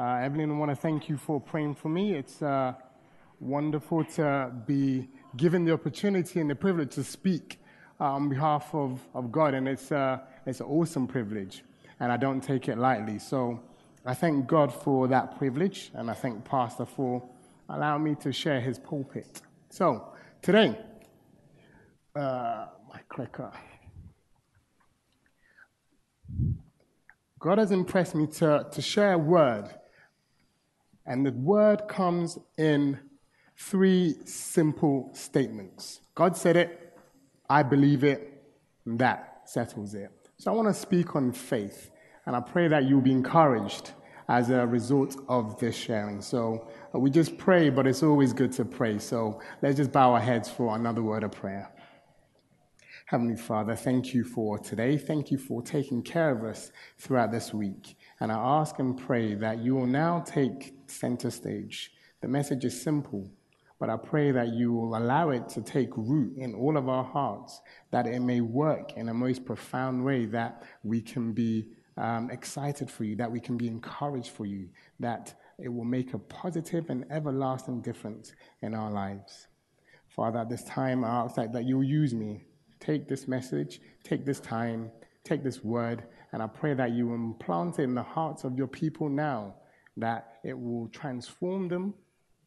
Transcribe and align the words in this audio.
Uh, 0.00 0.14
Evelyn, 0.22 0.50
I 0.50 0.54
want 0.54 0.70
to 0.70 0.74
thank 0.74 1.10
you 1.10 1.18
for 1.18 1.38
praying 1.38 1.74
for 1.74 1.90
me. 1.90 2.14
It's 2.14 2.40
uh, 2.40 2.72
wonderful 3.38 4.02
to 4.16 4.50
be 4.66 5.10
given 5.36 5.66
the 5.66 5.74
opportunity 5.74 6.40
and 6.40 6.48
the 6.48 6.54
privilege 6.54 6.94
to 6.94 7.04
speak 7.04 7.60
uh, 8.00 8.04
on 8.04 8.30
behalf 8.30 8.74
of, 8.74 9.06
of 9.12 9.30
God, 9.30 9.52
and 9.52 9.68
it's, 9.68 9.92
uh, 9.92 10.20
it's 10.46 10.60
an 10.60 10.66
awesome 10.68 11.06
privilege, 11.06 11.64
and 12.00 12.10
I 12.10 12.16
don't 12.16 12.40
take 12.40 12.66
it 12.66 12.78
lightly. 12.78 13.18
So 13.18 13.60
I 14.06 14.14
thank 14.14 14.46
God 14.46 14.72
for 14.72 15.06
that 15.08 15.36
privilege, 15.36 15.90
and 15.92 16.10
I 16.10 16.14
thank 16.14 16.46
Pastor 16.46 16.86
for 16.86 17.22
allowing 17.68 18.02
me 18.02 18.14
to 18.22 18.32
share 18.32 18.58
his 18.58 18.78
pulpit. 18.78 19.42
So 19.68 20.14
today, 20.40 20.78
uh, 22.16 22.68
my 22.88 23.00
clicker. 23.10 23.52
God 27.38 27.58
has 27.58 27.70
impressed 27.70 28.14
me 28.14 28.26
to, 28.28 28.66
to 28.70 28.80
share 28.80 29.12
a 29.12 29.18
word, 29.18 29.74
and 31.10 31.26
the 31.26 31.32
word 31.32 31.88
comes 31.88 32.38
in 32.56 32.96
three 33.56 34.14
simple 34.24 35.10
statements. 35.12 36.02
God 36.14 36.36
said 36.36 36.56
it, 36.56 36.96
I 37.48 37.64
believe 37.64 38.04
it, 38.04 38.44
and 38.86 38.96
that 39.00 39.42
settles 39.44 39.94
it. 39.94 40.12
So 40.38 40.52
I 40.52 40.54
want 40.54 40.68
to 40.68 40.74
speak 40.74 41.16
on 41.16 41.32
faith, 41.32 41.90
and 42.26 42.36
I 42.36 42.40
pray 42.40 42.68
that 42.68 42.84
you'll 42.84 43.00
be 43.00 43.10
encouraged 43.10 43.90
as 44.28 44.50
a 44.50 44.64
result 44.64 45.16
of 45.28 45.58
this 45.58 45.74
sharing. 45.74 46.22
So 46.22 46.68
uh, 46.94 47.00
we 47.00 47.10
just 47.10 47.36
pray, 47.36 47.70
but 47.70 47.88
it's 47.88 48.04
always 48.04 48.32
good 48.32 48.52
to 48.52 48.64
pray. 48.64 49.00
So 49.00 49.40
let's 49.62 49.78
just 49.78 49.90
bow 49.90 50.12
our 50.12 50.20
heads 50.20 50.48
for 50.48 50.76
another 50.76 51.02
word 51.02 51.24
of 51.24 51.32
prayer. 51.32 51.72
Heavenly 53.06 53.34
Father, 53.34 53.74
thank 53.74 54.14
you 54.14 54.22
for 54.22 54.60
today. 54.60 54.96
Thank 54.96 55.32
you 55.32 55.38
for 55.38 55.60
taking 55.60 56.00
care 56.00 56.30
of 56.30 56.44
us 56.44 56.70
throughout 56.96 57.32
this 57.32 57.52
week. 57.52 57.96
And 58.20 58.30
I 58.30 58.36
ask 58.36 58.78
and 58.78 58.96
pray 58.96 59.34
that 59.34 59.58
you 59.58 59.74
will 59.74 59.88
now 59.88 60.20
take 60.20 60.79
center 60.90 61.30
stage. 61.30 61.92
The 62.20 62.28
message 62.28 62.64
is 62.64 62.80
simple, 62.80 63.30
but 63.78 63.88
I 63.88 63.96
pray 63.96 64.30
that 64.32 64.48
you 64.48 64.72
will 64.72 64.96
allow 64.96 65.30
it 65.30 65.48
to 65.50 65.62
take 65.62 65.96
root 65.96 66.36
in 66.36 66.54
all 66.54 66.76
of 66.76 66.88
our 66.88 67.04
hearts, 67.04 67.60
that 67.90 68.06
it 68.06 68.20
may 68.20 68.40
work 68.40 68.92
in 68.96 69.08
a 69.08 69.14
most 69.14 69.44
profound 69.44 70.04
way, 70.04 70.26
that 70.26 70.62
we 70.82 71.00
can 71.00 71.32
be 71.32 71.68
um, 71.96 72.30
excited 72.30 72.90
for 72.90 73.04
you, 73.04 73.16
that 73.16 73.30
we 73.30 73.40
can 73.40 73.56
be 73.56 73.68
encouraged 73.68 74.30
for 74.30 74.46
you, 74.46 74.68
that 74.98 75.34
it 75.58 75.68
will 75.68 75.84
make 75.84 76.14
a 76.14 76.18
positive 76.18 76.90
and 76.90 77.04
everlasting 77.10 77.80
difference 77.80 78.32
in 78.62 78.74
our 78.74 78.90
lives. 78.90 79.48
Father, 80.08 80.40
at 80.40 80.48
this 80.48 80.64
time, 80.64 81.04
I 81.04 81.08
ask 81.24 81.36
that, 81.36 81.52
that 81.52 81.64
you'll 81.64 81.84
use 81.84 82.14
me 82.14 82.42
take 82.80 83.08
this 83.08 83.28
message, 83.28 83.80
take 84.02 84.24
this 84.24 84.40
time, 84.40 84.90
take 85.22 85.44
this 85.44 85.62
word, 85.62 86.04
and 86.32 86.42
I 86.42 86.46
pray 86.46 86.74
that 86.74 86.92
you 86.92 87.12
implant 87.12 87.78
it 87.78 87.82
in 87.82 87.94
the 87.94 88.02
hearts 88.02 88.44
of 88.44 88.56
your 88.56 88.66
people 88.66 89.08
now, 89.08 89.54
that 89.98 90.29
it 90.44 90.58
will 90.58 90.88
transform 90.88 91.68
them 91.68 91.94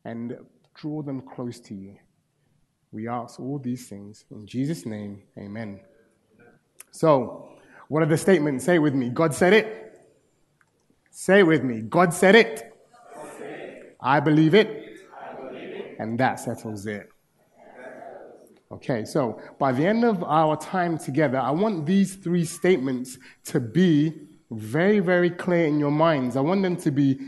and 0.06 0.38
draw 0.74 1.02
them 1.02 1.22
close 1.22 1.60
to 1.62 1.74
you. 1.74 1.96
We 2.92 3.08
ask 3.08 3.40
all 3.40 3.60
these 3.60 3.88
things 3.88 4.26
in 4.32 4.46
Jesus' 4.46 4.86
name, 4.86 5.24
amen. 5.38 5.80
So, 6.92 7.50
what 7.88 8.04
are 8.04 8.08
the 8.08 8.18
statements? 8.18 8.66
Say 8.66 8.80
with 8.80 8.94
me 8.94 9.10
God 9.10 9.34
said 9.34 9.54
it. 9.54 10.00
Say 11.10 11.44
with 11.44 11.64
me 11.64 11.82
God 11.82 12.14
said 12.14 12.36
it. 12.36 12.74
I 14.00 14.20
believe 14.20 14.54
it. 14.54 15.00
I 15.18 15.34
believe 15.34 15.70
it. 15.70 15.96
And 16.00 16.20
that 16.20 16.40
settles 16.40 16.86
it. 16.86 17.10
Okay, 18.72 19.06
so 19.06 19.40
by 19.60 19.72
the 19.72 19.86
end 19.86 20.04
of 20.04 20.24
our 20.24 20.58
time 20.58 20.98
together, 20.98 21.38
I 21.38 21.52
want 21.52 21.86
these 21.86 22.16
three 22.16 22.44
statements 22.44 23.20
to 23.46 23.60
be 23.60 24.14
very, 24.50 25.00
very 25.00 25.30
clear 25.30 25.68
in 25.68 25.78
your 25.80 25.92
minds. 25.92 26.36
I 26.36 26.42
want 26.42 26.64
them 26.64 26.76
to 26.78 26.92
be 26.92 27.20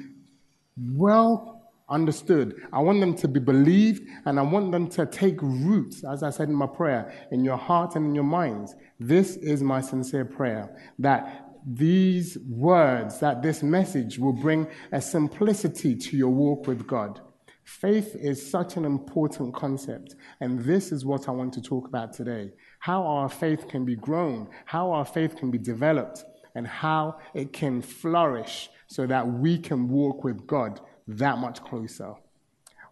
well 0.77 1.71
understood. 1.89 2.55
I 2.73 2.79
want 2.79 2.99
them 2.99 3.15
to 3.15 3.27
be 3.27 3.39
believed, 3.39 4.07
and 4.25 4.39
I 4.39 4.43
want 4.43 4.71
them 4.71 4.87
to 4.89 5.05
take 5.05 5.41
root, 5.41 5.95
as 6.09 6.23
I 6.23 6.29
said 6.29 6.49
in 6.49 6.55
my 6.55 6.67
prayer, 6.67 7.13
in 7.31 7.43
your 7.43 7.57
heart 7.57 7.95
and 7.95 8.07
in 8.07 8.15
your 8.15 8.23
minds. 8.23 8.75
This 8.99 9.35
is 9.37 9.61
my 9.61 9.81
sincere 9.81 10.25
prayer 10.25 10.75
that 10.99 11.41
these 11.67 12.37
words, 12.47 13.19
that 13.19 13.41
this 13.41 13.63
message 13.63 14.19
will 14.19 14.33
bring 14.33 14.67
a 14.91 15.01
simplicity 15.01 15.95
to 15.95 16.17
your 16.17 16.29
walk 16.29 16.67
with 16.67 16.85
God. 16.85 17.21
Faith 17.63 18.15
is 18.15 18.51
such 18.51 18.77
an 18.77 18.85
important 18.85 19.53
concept, 19.55 20.15
and 20.39 20.59
this 20.59 20.91
is 20.91 21.03
what 21.03 21.27
I 21.27 21.31
want 21.31 21.53
to 21.53 21.61
talk 21.61 21.87
about 21.87 22.13
today. 22.13 22.51
How 22.79 23.03
our 23.03 23.29
faith 23.29 23.67
can 23.67 23.85
be 23.85 23.95
grown, 23.95 24.47
how 24.65 24.91
our 24.91 25.05
faith 25.05 25.35
can 25.35 25.49
be 25.49 25.57
developed, 25.57 26.23
and 26.53 26.67
how 26.67 27.17
it 27.33 27.51
can 27.51 27.81
flourish 27.81 28.69
so 28.87 29.05
that 29.07 29.27
we 29.27 29.57
can 29.57 29.87
walk 29.87 30.23
with 30.23 30.45
God 30.47 30.79
that 31.07 31.37
much 31.37 31.63
closer. 31.63 32.13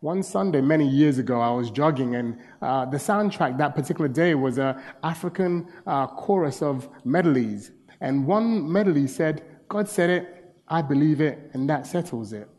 One 0.01 0.21
Sunday, 0.21 0.59
many 0.59 0.87
years 0.87 1.17
ago, 1.17 1.39
I 1.39 1.51
was 1.51 1.71
jogging, 1.71 2.15
and 2.15 2.37
uh, 2.61 2.85
the 2.85 2.97
soundtrack 2.97 3.57
that 3.57 3.73
particular 3.73 4.09
day 4.09 4.35
was 4.35 4.57
an 4.57 4.81
African 5.01 5.71
uh, 5.87 6.07
chorus 6.07 6.61
of 6.61 6.89
medleys. 7.05 7.71
And 8.01 8.27
one 8.27 8.69
medley 8.69 9.07
said, 9.07 9.43
God 9.69 9.87
said 9.87 10.09
it, 10.09 10.55
I 10.67 10.81
believe 10.81 11.21
it, 11.21 11.51
and 11.53 11.69
that 11.69 11.87
settles 11.87 12.33
it. 12.33 12.49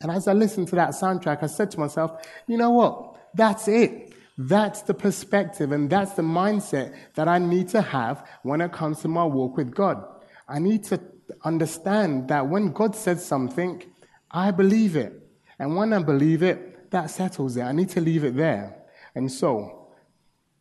And 0.00 0.10
as 0.10 0.26
I 0.26 0.32
listened 0.32 0.68
to 0.68 0.76
that 0.76 0.90
soundtrack, 0.90 1.42
I 1.42 1.48
said 1.48 1.70
to 1.72 1.80
myself, 1.80 2.26
you 2.46 2.56
know 2.56 2.70
what? 2.70 3.16
That's 3.34 3.68
it. 3.68 4.14
That's 4.38 4.82
the 4.82 4.94
perspective 4.94 5.72
and 5.72 5.90
that's 5.90 6.12
the 6.12 6.22
mindset 6.22 6.94
that 7.16 7.26
I 7.26 7.38
need 7.38 7.68
to 7.70 7.82
have 7.82 8.24
when 8.44 8.60
it 8.60 8.70
comes 8.70 9.00
to 9.00 9.08
my 9.08 9.24
walk 9.24 9.56
with 9.56 9.74
God. 9.74 10.04
I 10.48 10.60
need 10.60 10.84
to 10.84 11.00
understand 11.44 12.28
that 12.28 12.46
when 12.46 12.72
God 12.72 12.94
says 12.94 13.24
something, 13.24 13.82
I 14.30 14.50
believe 14.50 14.96
it. 14.96 15.12
And 15.58 15.76
when 15.76 15.92
I 15.92 16.02
believe 16.02 16.42
it, 16.42 16.90
that 16.90 17.10
settles 17.10 17.56
it. 17.56 17.62
I 17.62 17.72
need 17.72 17.88
to 17.90 18.00
leave 18.00 18.24
it 18.24 18.36
there. 18.36 18.76
And 19.14 19.30
so, 19.30 19.88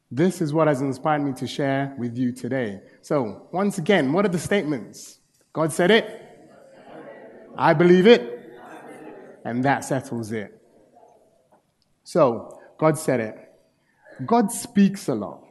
this 0.09 0.41
is 0.41 0.53
what 0.53 0.67
has 0.67 0.81
inspired 0.81 1.23
me 1.23 1.33
to 1.33 1.47
share 1.47 1.93
with 1.97 2.17
you 2.17 2.31
today. 2.31 2.81
So, 3.01 3.47
once 3.51 3.77
again, 3.77 4.13
what 4.13 4.25
are 4.25 4.29
the 4.29 4.39
statements? 4.39 5.19
God 5.53 5.71
said 5.71 5.91
it. 5.91 6.23
I 7.57 7.73
believe 7.73 8.07
it 8.07 8.37
and 9.47 9.63
that 9.63 9.85
settles 9.85 10.33
it. 10.33 10.61
So, 12.03 12.59
God 12.77 12.97
said 12.97 13.21
it. 13.21 13.35
God 14.25 14.51
speaks 14.51 15.07
a 15.07 15.15
lot. 15.15 15.41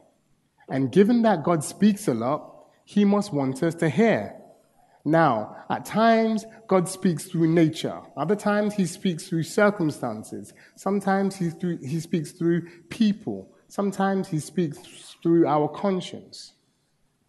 And 0.69 0.91
given 0.91 1.23
that 1.23 1.43
God 1.43 1.63
speaks 1.63 2.07
a 2.07 2.13
lot, 2.13 2.67
He 2.85 3.05
must 3.05 3.33
want 3.33 3.63
us 3.63 3.73
to 3.75 3.89
hear. 3.89 4.35
Now, 5.07 5.55
at 5.69 5.85
times, 5.85 6.45
God 6.67 6.89
speaks 6.89 7.23
through 7.25 7.47
nature. 7.47 8.01
Other 8.17 8.35
times, 8.35 8.73
He 8.73 8.85
speaks 8.85 9.27
through 9.27 9.43
circumstances. 9.43 10.53
Sometimes 10.75 11.37
He, 11.37 11.49
through, 11.49 11.77
he 11.77 12.01
speaks 12.01 12.33
through 12.33 12.67
people. 12.89 13.49
Sometimes 13.69 14.27
He 14.27 14.39
speaks 14.39 15.15
through 15.23 15.47
our 15.47 15.69
conscience. 15.69 16.53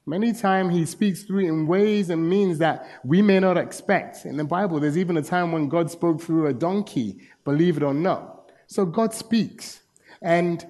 Many 0.06 0.32
times 0.32 0.74
he 0.74 0.86
speaks 0.86 1.24
through 1.24 1.40
in 1.40 1.66
ways 1.66 2.08
and 2.08 2.30
means 2.30 2.56
that 2.58 2.88
we 3.04 3.20
may 3.20 3.40
not 3.40 3.58
expect. 3.58 4.24
In 4.24 4.38
the 4.38 4.44
Bible, 4.44 4.80
there's 4.80 4.96
even 4.96 5.18
a 5.18 5.22
time 5.22 5.52
when 5.52 5.68
God 5.68 5.90
spoke 5.90 6.22
through 6.22 6.46
a 6.46 6.54
donkey, 6.54 7.18
believe 7.44 7.76
it 7.76 7.82
or 7.82 7.92
not. 7.92 8.50
So 8.68 8.86
God 8.86 9.12
speaks. 9.12 9.82
And 10.22 10.66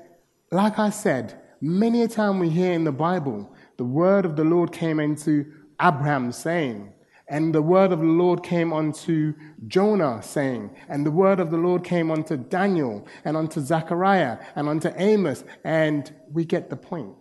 like 0.50 0.80
I 0.80 0.90
said, 0.90 1.40
many 1.60 2.02
a 2.02 2.08
time 2.08 2.40
we 2.40 2.48
hear 2.48 2.72
in 2.72 2.82
the 2.82 2.90
Bible, 2.90 3.54
the 3.76 3.84
word 3.84 4.24
of 4.24 4.34
the 4.34 4.42
Lord 4.42 4.72
came 4.72 4.98
into 4.98 5.46
Abraham 5.80 6.32
saying, 6.32 6.92
and 7.28 7.54
the 7.54 7.62
word 7.62 7.92
of 7.92 8.00
the 8.00 8.06
Lord 8.06 8.42
came 8.42 8.72
unto 8.72 9.34
Jonah, 9.66 10.22
saying, 10.22 10.70
and 10.88 11.04
the 11.04 11.10
word 11.10 11.40
of 11.40 11.50
the 11.50 11.56
Lord 11.58 11.84
came 11.84 12.10
unto 12.10 12.36
Daniel, 12.36 13.06
and 13.24 13.36
unto 13.36 13.60
Zechariah, 13.60 14.38
and 14.56 14.68
unto 14.68 14.90
Amos, 14.96 15.44
and 15.64 16.14
we 16.32 16.44
get 16.44 16.70
the 16.70 16.76
point. 16.76 17.14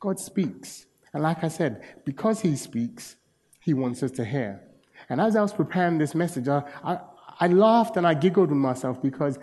God 0.00 0.18
speaks. 0.18 0.86
And 1.12 1.22
like 1.22 1.44
I 1.44 1.48
said, 1.48 1.82
because 2.04 2.40
he 2.40 2.56
speaks, 2.56 3.16
he 3.60 3.74
wants 3.74 4.02
us 4.02 4.10
to 4.12 4.24
hear. 4.24 4.60
And 5.08 5.20
as 5.20 5.36
I 5.36 5.42
was 5.42 5.52
preparing 5.52 5.98
this 5.98 6.14
message, 6.14 6.48
I, 6.48 6.62
I, 6.82 6.98
I 7.40 7.46
laughed 7.48 7.96
and 7.96 8.06
I 8.06 8.14
giggled 8.14 8.48
with 8.48 8.58
myself 8.58 9.02
because 9.02 9.38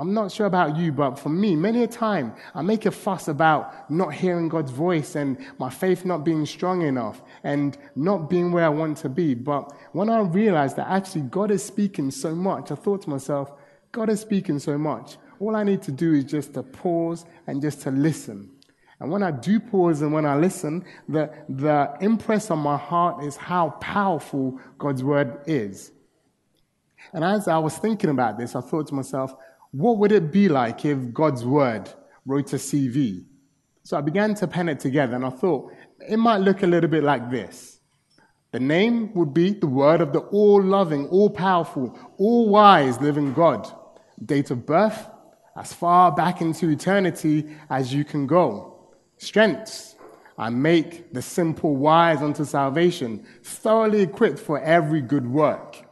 I'm 0.00 0.12
not 0.12 0.32
sure 0.32 0.46
about 0.46 0.76
you, 0.76 0.90
but 0.90 1.18
for 1.18 1.28
me, 1.28 1.54
many 1.54 1.84
a 1.84 1.86
time 1.86 2.34
I 2.52 2.62
make 2.62 2.84
a 2.84 2.90
fuss 2.90 3.28
about 3.28 3.88
not 3.88 4.12
hearing 4.12 4.48
God's 4.48 4.72
voice 4.72 5.14
and 5.14 5.38
my 5.58 5.70
faith 5.70 6.04
not 6.04 6.24
being 6.24 6.44
strong 6.46 6.82
enough 6.82 7.22
and 7.44 7.78
not 7.94 8.28
being 8.28 8.50
where 8.50 8.64
I 8.64 8.70
want 8.70 8.98
to 8.98 9.08
be. 9.08 9.34
But 9.34 9.72
when 9.92 10.10
I 10.10 10.20
realized 10.20 10.76
that 10.76 10.88
actually 10.88 11.22
God 11.22 11.52
is 11.52 11.62
speaking 11.64 12.10
so 12.10 12.34
much, 12.34 12.72
I 12.72 12.74
thought 12.74 13.02
to 13.02 13.10
myself, 13.10 13.52
God 13.92 14.10
is 14.10 14.20
speaking 14.20 14.58
so 14.58 14.76
much. 14.76 15.16
All 15.38 15.54
I 15.54 15.62
need 15.62 15.82
to 15.82 15.92
do 15.92 16.12
is 16.12 16.24
just 16.24 16.54
to 16.54 16.64
pause 16.64 17.24
and 17.46 17.62
just 17.62 17.82
to 17.82 17.92
listen. 17.92 18.50
And 18.98 19.12
when 19.12 19.22
I 19.22 19.30
do 19.30 19.60
pause 19.60 20.02
and 20.02 20.12
when 20.12 20.26
I 20.26 20.36
listen, 20.36 20.84
the, 21.08 21.30
the 21.48 21.96
impress 22.00 22.50
on 22.50 22.58
my 22.58 22.76
heart 22.76 23.22
is 23.22 23.36
how 23.36 23.70
powerful 23.80 24.58
God's 24.76 25.04
word 25.04 25.42
is. 25.46 25.92
And 27.12 27.22
as 27.22 27.48
I 27.48 27.58
was 27.58 27.76
thinking 27.76 28.10
about 28.10 28.38
this, 28.38 28.56
I 28.56 28.60
thought 28.60 28.88
to 28.88 28.94
myself, 28.94 29.34
what 29.74 29.98
would 29.98 30.12
it 30.12 30.30
be 30.30 30.48
like 30.48 30.84
if 30.84 31.12
God's 31.12 31.44
word 31.44 31.90
wrote 32.24 32.52
a 32.52 32.56
CV? 32.56 33.24
So 33.82 33.98
I 33.98 34.02
began 34.02 34.32
to 34.36 34.46
pen 34.46 34.68
it 34.68 34.78
together 34.78 35.16
and 35.16 35.26
I 35.26 35.30
thought 35.30 35.72
it 36.08 36.16
might 36.16 36.36
look 36.36 36.62
a 36.62 36.66
little 36.68 36.88
bit 36.88 37.02
like 37.02 37.28
this. 37.28 37.80
The 38.52 38.60
name 38.60 39.12
would 39.14 39.34
be 39.34 39.50
the 39.50 39.66
word 39.66 40.00
of 40.00 40.12
the 40.12 40.20
all 40.20 40.62
loving, 40.62 41.08
all 41.08 41.28
powerful, 41.28 41.98
all 42.18 42.50
wise 42.50 43.00
living 43.00 43.34
God. 43.34 43.68
Date 44.24 44.52
of 44.52 44.64
birth, 44.64 45.08
as 45.56 45.72
far 45.72 46.12
back 46.12 46.40
into 46.40 46.70
eternity 46.70 47.48
as 47.68 47.92
you 47.92 48.04
can 48.04 48.28
go. 48.28 48.92
Strengths, 49.16 49.96
I 50.38 50.50
make 50.50 51.12
the 51.12 51.20
simple 51.20 51.74
wise 51.74 52.22
unto 52.22 52.44
salvation, 52.44 53.26
thoroughly 53.42 54.02
equipped 54.02 54.38
for 54.38 54.60
every 54.60 55.00
good 55.00 55.26
work. 55.26 55.84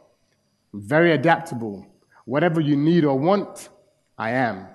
Very 0.73 1.11
adaptable. 1.11 1.85
Whatever 2.23 2.61
you 2.61 2.77
need 2.77 3.03
or 3.03 3.19
want, 3.19 3.67
I 4.17 4.31
am. 4.31 4.67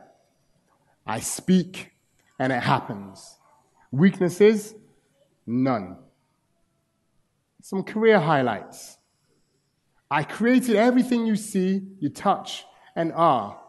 I 1.07 1.21
speak 1.21 1.93
and 2.39 2.53
it 2.53 2.63
happens. 2.63 3.39
Weaknesses, 3.91 4.75
none. 5.47 5.97
Some 7.63 7.83
career 7.83 8.21
highlights. 8.21 8.99
I 10.11 10.23
created 10.23 10.77
everything 10.77 11.27
you 11.27 11.37
see, 11.37 11.83
you 12.01 12.09
touch, 12.09 12.65
and 12.97 13.13
are. 13.13 13.61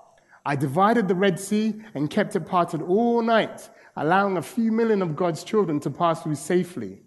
I 0.46 0.56
divided 0.56 1.08
the 1.08 1.16
Red 1.16 1.40
Sea 1.40 1.76
and 1.94 2.10
kept 2.10 2.36
it 2.36 2.42
parted 2.42 2.82
all 2.82 3.22
night, 3.22 3.70
allowing 3.96 4.38
a 4.38 4.42
few 4.42 4.72
million 4.72 5.02
of 5.02 5.16
God's 5.16 5.44
children 5.44 5.80
to 5.82 5.90
pass 5.90 6.24
through 6.24 6.36
safely. 6.36 7.02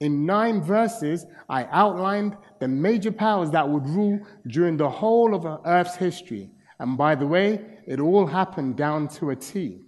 In 0.00 0.26
nine 0.26 0.62
verses, 0.62 1.26
I 1.48 1.64
outlined 1.64 2.36
the 2.60 2.68
major 2.68 3.12
powers 3.12 3.50
that 3.50 3.68
would 3.68 3.86
rule 3.86 4.20
during 4.46 4.76
the 4.76 4.90
whole 4.90 5.34
of 5.34 5.60
Earth's 5.64 5.96
history. 5.96 6.50
And 6.78 6.98
by 6.98 7.14
the 7.14 7.26
way, 7.26 7.75
it 7.86 8.00
all 8.00 8.26
happened 8.26 8.76
down 8.76 9.08
to 9.08 9.30
a 9.30 9.36
T. 9.36 9.80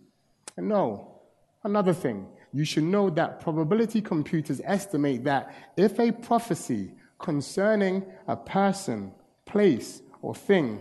And 0.57 0.69
no, 0.69 1.21
another 1.65 1.93
thing, 1.93 2.27
you 2.53 2.65
should 2.65 2.85
know 2.85 3.11
that 3.11 3.41
probability 3.41 4.01
computers 4.01 4.61
estimate 4.65 5.25
that 5.25 5.55
if 5.77 5.99
a 5.99 6.13
prophecy 6.13 6.93
concerning 7.19 8.05
a 8.27 8.37
person, 8.37 9.13
place, 9.45 10.01
or 10.23 10.35
thing 10.35 10.81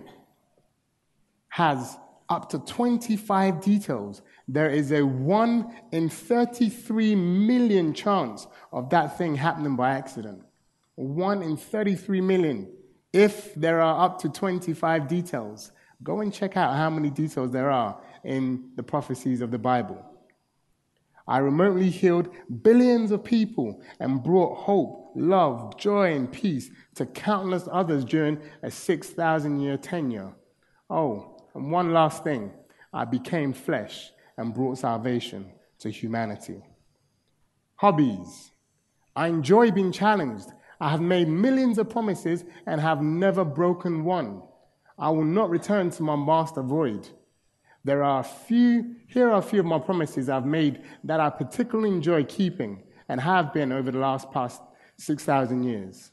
has 1.49 1.97
up 2.29 2.49
to 2.49 2.59
25 2.59 3.61
details, 3.61 4.21
there 4.47 4.69
is 4.69 4.91
a 4.91 5.01
1 5.01 5.75
in 5.91 6.09
33 6.09 7.15
million 7.15 7.93
chance 7.93 8.47
of 8.71 8.89
that 8.91 9.17
thing 9.17 9.35
happening 9.35 9.75
by 9.75 9.91
accident. 9.91 10.43
1 10.95 11.41
in 11.41 11.57
33 11.57 12.21
million. 12.21 12.69
If 13.13 13.53
there 13.55 13.81
are 13.81 14.05
up 14.05 14.19
to 14.21 14.29
25 14.29 15.07
details, 15.07 15.71
go 16.03 16.21
and 16.21 16.33
check 16.33 16.57
out 16.57 16.75
how 16.75 16.89
many 16.89 17.09
details 17.09 17.51
there 17.51 17.71
are 17.71 17.99
in 18.23 18.71
the 18.75 18.83
prophecies 18.83 19.41
of 19.41 19.51
the 19.51 19.57
Bible. 19.57 20.03
I 21.27 21.39
remotely 21.39 21.89
healed 21.89 22.29
billions 22.61 23.11
of 23.11 23.23
people 23.23 23.81
and 23.99 24.23
brought 24.23 24.57
hope, 24.57 25.11
love, 25.15 25.77
joy, 25.77 26.13
and 26.13 26.31
peace 26.31 26.69
to 26.95 27.05
countless 27.05 27.67
others 27.69 28.05
during 28.05 28.39
a 28.63 28.71
6,000 28.71 29.59
year 29.59 29.77
tenure. 29.77 30.33
Oh, 30.89 31.43
and 31.53 31.69
one 31.69 31.91
last 31.91 32.23
thing 32.23 32.51
I 32.93 33.03
became 33.03 33.51
flesh 33.51 34.11
and 34.37 34.53
brought 34.53 34.77
salvation 34.77 35.51
to 35.79 35.89
humanity. 35.89 36.63
Hobbies. 37.75 38.51
I 39.15 39.27
enjoy 39.27 39.71
being 39.71 39.91
challenged. 39.91 40.49
I 40.79 40.89
have 40.89 41.01
made 41.01 41.27
millions 41.27 41.77
of 41.77 41.89
promises 41.89 42.45
and 42.65 42.79
have 42.79 43.01
never 43.01 43.43
broken 43.43 44.03
one. 44.05 44.43
I 44.99 45.09
will 45.09 45.25
not 45.25 45.49
return 45.49 45.91
to 45.91 46.03
my 46.03 46.15
master 46.15 46.63
void. 46.63 47.07
There 47.83 48.03
are 48.03 48.21
a 48.21 48.23
few, 48.23 48.95
here 49.07 49.29
are 49.29 49.37
a 49.37 49.41
few 49.41 49.59
of 49.59 49.65
my 49.65 49.79
promises 49.79 50.27
I've 50.27 50.45
made 50.45 50.81
that 51.03 51.19
I 51.19 51.29
particularly 51.29 51.89
enjoy 51.89 52.23
keeping 52.23 52.83
and 53.07 53.21
have 53.21 53.53
been 53.53 53.71
over 53.71 53.91
the 53.91 53.99
last 53.99 54.31
past 54.31 54.61
6,000 54.97 55.63
years. 55.63 56.11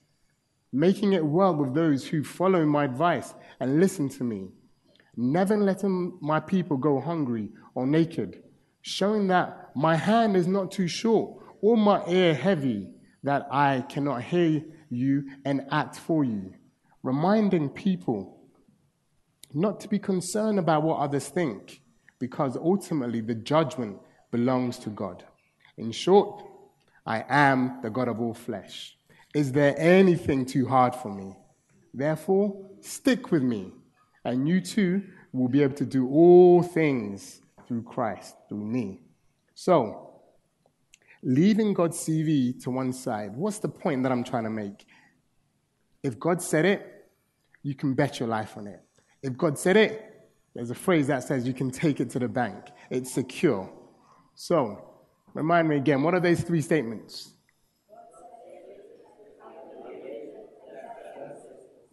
Making 0.73 1.15
it 1.15 1.25
well 1.25 1.55
with 1.55 1.75
those 1.75 2.07
who 2.07 2.23
follow 2.23 2.65
my 2.67 2.85
advice 2.85 3.35
and 3.59 3.81
listen 3.81 4.09
to 4.11 4.25
me. 4.25 4.49
Never 5.17 5.57
letting 5.57 6.19
my 6.21 6.41
people 6.41 6.77
go 6.77 7.01
hungry 7.01 7.49
or 7.75 7.87
naked. 7.87 8.43
Showing 8.83 9.29
that 9.29 9.71
my 9.75 9.97
hand 9.97 10.37
is 10.37 10.47
not 10.47 10.71
too 10.71 10.89
short 10.89 11.43
or 11.63 11.77
my 11.77 12.07
ear 12.07 12.35
heavy, 12.35 12.91
that 13.23 13.47
I 13.51 13.81
cannot 13.89 14.23
hear 14.23 14.63
you 14.91 15.25
and 15.47 15.67
act 15.71 15.97
for 15.97 16.25
you. 16.25 16.53
Reminding 17.03 17.71
people 17.71 18.44
not 19.55 19.81
to 19.81 19.89
be 19.89 19.99
concerned 19.99 20.59
about 20.59 20.83
what 20.83 20.99
others 20.99 21.29
think, 21.29 21.81
because 22.19 22.57
ultimately 22.57 23.21
the 23.21 23.35
judgment 23.35 23.99
belongs 24.31 24.79
to 24.81 24.91
God. 24.91 25.25
In 25.77 25.93
short, 25.93 26.43
I 27.07 27.25
am 27.29 27.81
the 27.83 27.91
God 27.91 28.09
of 28.09 28.21
all 28.21 28.35
flesh. 28.35 28.97
Is 29.35 29.53
there 29.53 29.75
anything 29.79 30.47
too 30.47 30.67
hard 30.67 30.95
for 30.95 31.13
me? 31.13 31.37
Therefore, 31.93 32.71
stick 32.81 33.31
with 33.31 33.43
me, 33.43 33.73
and 34.25 34.49
you 34.49 34.61
too 34.61 35.03
will 35.33 35.49
be 35.49 35.63
able 35.63 35.75
to 35.75 35.85
do 35.85 36.09
all 36.09 36.63
things 36.63 37.41
through 37.67 37.83
Christ, 37.83 38.35
through 38.49 38.65
me. 38.65 39.01
So, 39.55 40.21
leaving 41.23 41.75
God's 41.75 41.99
CV 41.99 42.63
to 42.63 42.71
one 42.71 42.93
side, 42.93 43.35
what's 43.35 43.59
the 43.59 43.69
point 43.69 44.03
that 44.05 44.13
I'm 44.13 44.25
trying 44.25 44.45
to 44.45 44.51
make? 44.51 44.87
If 46.03 46.19
God 46.19 46.41
said 46.43 46.65
it, 46.65 47.11
you 47.63 47.75
can 47.75 47.95
bet 47.95 48.21
your 48.21 48.29
life 48.29 48.57
on 48.57 48.67
it. 48.67 48.84
If 49.25 49.39
God 49.39 49.59
said 49.59 49.79
it, 49.79 50.29
there's 50.55 50.71
a 50.71 50.75
phrase 50.75 51.07
that 51.07 51.25
says 51.25 51.47
you 51.47 51.55
can 51.55 51.71
take 51.71 51.99
it 51.99 52.11
to 52.11 52.19
the 52.19 52.29
bank. 52.29 52.67
It's 52.91 53.11
secure. 53.11 53.73
So, 54.35 54.85
remind 55.33 55.67
me 55.67 55.77
again, 55.77 56.03
what 56.03 56.13
are 56.13 56.21
those 56.21 56.43
three 56.43 56.61
statements? 56.61 57.31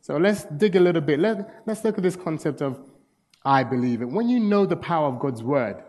So 0.01 0.17
let's 0.17 0.43
dig 0.43 0.75
a 0.75 0.79
little 0.81 1.01
bit. 1.01 1.21
Let, 1.21 1.63
let's 1.65 1.85
look 1.85 1.97
at 1.97 2.03
this 2.03 2.17
concept 2.17 2.61
of 2.61 2.81
I 3.45 3.63
believe 3.63 4.01
it. 4.01 4.09
When 4.09 4.27
you 4.27 4.41
know 4.41 4.65
the 4.65 4.75
power 4.75 5.07
of 5.07 5.19
God's 5.19 5.41
word, 5.41 5.81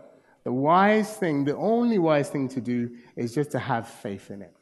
the 0.45 0.53
wise 0.53 1.17
thing, 1.17 1.43
the 1.43 1.57
only 1.57 1.97
wise 1.97 2.29
thing 2.29 2.47
to 2.49 2.61
do 2.61 2.89
is 3.17 3.35
just 3.35 3.51
to 3.51 3.59
have 3.59 3.87
faith 3.87 4.31
in 4.31 4.41
it. 4.41 4.55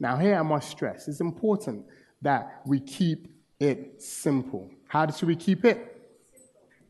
Now, 0.00 0.16
here 0.16 0.34
I 0.34 0.42
must 0.42 0.68
stress 0.68 1.06
it's 1.06 1.20
important 1.20 1.86
that 2.22 2.60
we 2.66 2.80
keep 2.80 3.28
it 3.60 4.02
simple. 4.02 4.68
How 4.88 5.08
should 5.12 5.28
we 5.28 5.36
keep 5.36 5.64
it? 5.64 5.94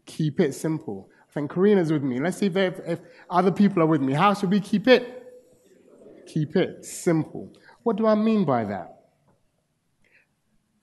Keep 0.08 0.40
it 0.40 0.54
simple. 0.54 1.08
I 1.28 1.32
think 1.32 1.52
Karina's 1.52 1.92
with 1.92 2.02
me. 2.02 2.18
Let's 2.18 2.38
see 2.38 2.46
if, 2.46 2.56
if, 2.56 2.80
if 2.86 3.00
other 3.30 3.52
people 3.52 3.82
are 3.82 3.86
with 3.86 4.00
me. 4.00 4.14
How 4.14 4.34
should 4.34 4.50
we 4.50 4.58
keep 4.58 4.88
it? 4.88 5.22
Keep 6.26 6.56
it 6.56 6.84
simple. 6.84 7.52
What 7.84 7.96
do 7.96 8.06
I 8.06 8.14
mean 8.16 8.44
by 8.44 8.64
that? 8.64 8.94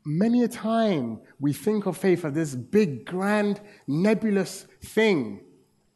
Many 0.06 0.44
a 0.44 0.48
time 0.48 1.20
we 1.40 1.52
think 1.52 1.88
of 1.88 1.98
faith 1.98 2.24
as 2.24 2.34
this 2.34 2.56
big, 2.56 3.06
grand, 3.06 3.60
nebulous 3.88 4.68
thing, 4.84 5.42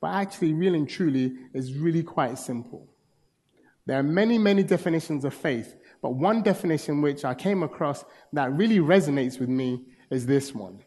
but 0.01 0.07
actually, 0.07 0.53
really 0.53 0.79
and 0.79 0.89
truly, 0.89 1.36
is 1.53 1.75
really 1.75 2.01
quite 2.01 2.39
simple. 2.39 2.88
There 3.86 4.00
are 4.00 4.03
many, 4.03 4.39
many 4.39 4.63
definitions 4.63 5.25
of 5.25 5.33
faith, 5.36 5.75
but 6.01 6.15
one 6.15 6.41
definition 6.41 7.01
which 7.01 7.24
I 7.24 7.36
came 7.36 7.62
across 7.62 8.03
that 8.33 8.51
really 8.53 8.79
resonates 8.79 9.39
with 9.39 9.50
me 9.50 9.86
is 10.09 10.25
this 10.25 10.55
one 10.55 10.83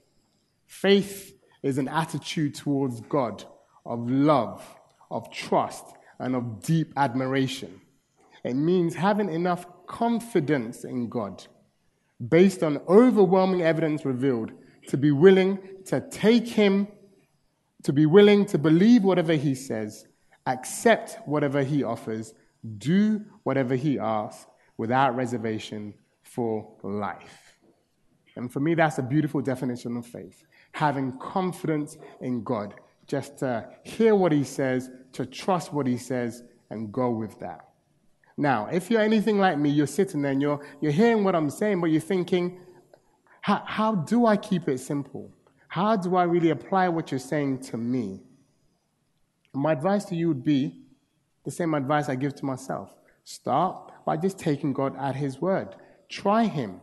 Faith 0.66 1.32
is 1.62 1.78
an 1.78 1.88
attitude 1.88 2.54
towards 2.54 3.00
God 3.02 3.44
of 3.86 4.10
love, 4.10 4.62
of 5.10 5.30
trust, 5.30 5.84
and 6.18 6.34
of 6.34 6.62
deep 6.62 6.92
admiration. 6.96 7.80
It 8.44 8.54
means 8.54 8.94
having 8.94 9.32
enough 9.32 9.66
confidence 9.86 10.84
in 10.84 11.08
God 11.08 11.44
based 12.28 12.62
on 12.62 12.80
overwhelming 12.88 13.62
evidence 13.62 14.04
revealed 14.04 14.52
to 14.88 14.96
be 14.96 15.10
willing 15.10 15.58
to 15.86 16.00
take 16.10 16.46
Him, 16.46 16.88
to 17.82 17.92
be 17.92 18.06
willing 18.06 18.46
to 18.46 18.58
believe 18.58 19.04
whatever 19.04 19.34
He 19.34 19.54
says, 19.54 20.06
accept 20.46 21.18
whatever 21.26 21.62
He 21.62 21.82
offers, 21.82 22.34
do 22.78 23.24
whatever 23.42 23.74
He 23.74 23.98
asks 23.98 24.46
without 24.76 25.16
reservation 25.16 25.94
for 26.22 26.76
life. 26.82 27.54
And 28.36 28.52
for 28.52 28.60
me, 28.60 28.74
that's 28.74 28.98
a 28.98 29.02
beautiful 29.02 29.40
definition 29.40 29.96
of 29.96 30.06
faith 30.06 30.44
having 30.72 31.18
confidence 31.18 31.96
in 32.20 32.42
God, 32.42 32.74
just 33.06 33.38
to 33.38 33.68
hear 33.84 34.14
what 34.14 34.32
He 34.32 34.44
says, 34.44 34.90
to 35.12 35.26
trust 35.26 35.72
what 35.72 35.86
He 35.86 35.96
says, 35.96 36.42
and 36.70 36.92
go 36.92 37.10
with 37.10 37.38
that. 37.40 37.68
Now, 38.36 38.66
if 38.66 38.90
you're 38.90 39.02
anything 39.02 39.38
like 39.38 39.58
me, 39.58 39.70
you're 39.70 39.86
sitting 39.86 40.22
there 40.22 40.32
and 40.32 40.40
you're, 40.40 40.64
you're 40.80 40.92
hearing 40.92 41.22
what 41.22 41.34
I'm 41.34 41.50
saying, 41.50 41.80
but 41.80 41.90
you're 41.90 42.00
thinking, 42.00 42.60
how, 43.42 43.62
how 43.66 43.94
do 43.94 44.26
I 44.26 44.36
keep 44.36 44.68
it 44.68 44.78
simple? 44.78 45.30
How 45.68 45.96
do 45.96 46.16
I 46.16 46.24
really 46.24 46.50
apply 46.50 46.88
what 46.88 47.10
you're 47.10 47.20
saying 47.20 47.60
to 47.64 47.76
me? 47.76 48.20
My 49.52 49.72
advice 49.72 50.04
to 50.06 50.14
you 50.14 50.28
would 50.28 50.44
be 50.44 50.80
the 51.44 51.50
same 51.50 51.74
advice 51.74 52.08
I 52.08 52.14
give 52.14 52.34
to 52.36 52.44
myself. 52.44 52.94
Start 53.24 53.92
by 54.04 54.16
just 54.16 54.38
taking 54.38 54.72
God 54.72 54.96
at 54.98 55.14
His 55.14 55.40
word. 55.40 55.76
Try 56.08 56.44
Him. 56.44 56.80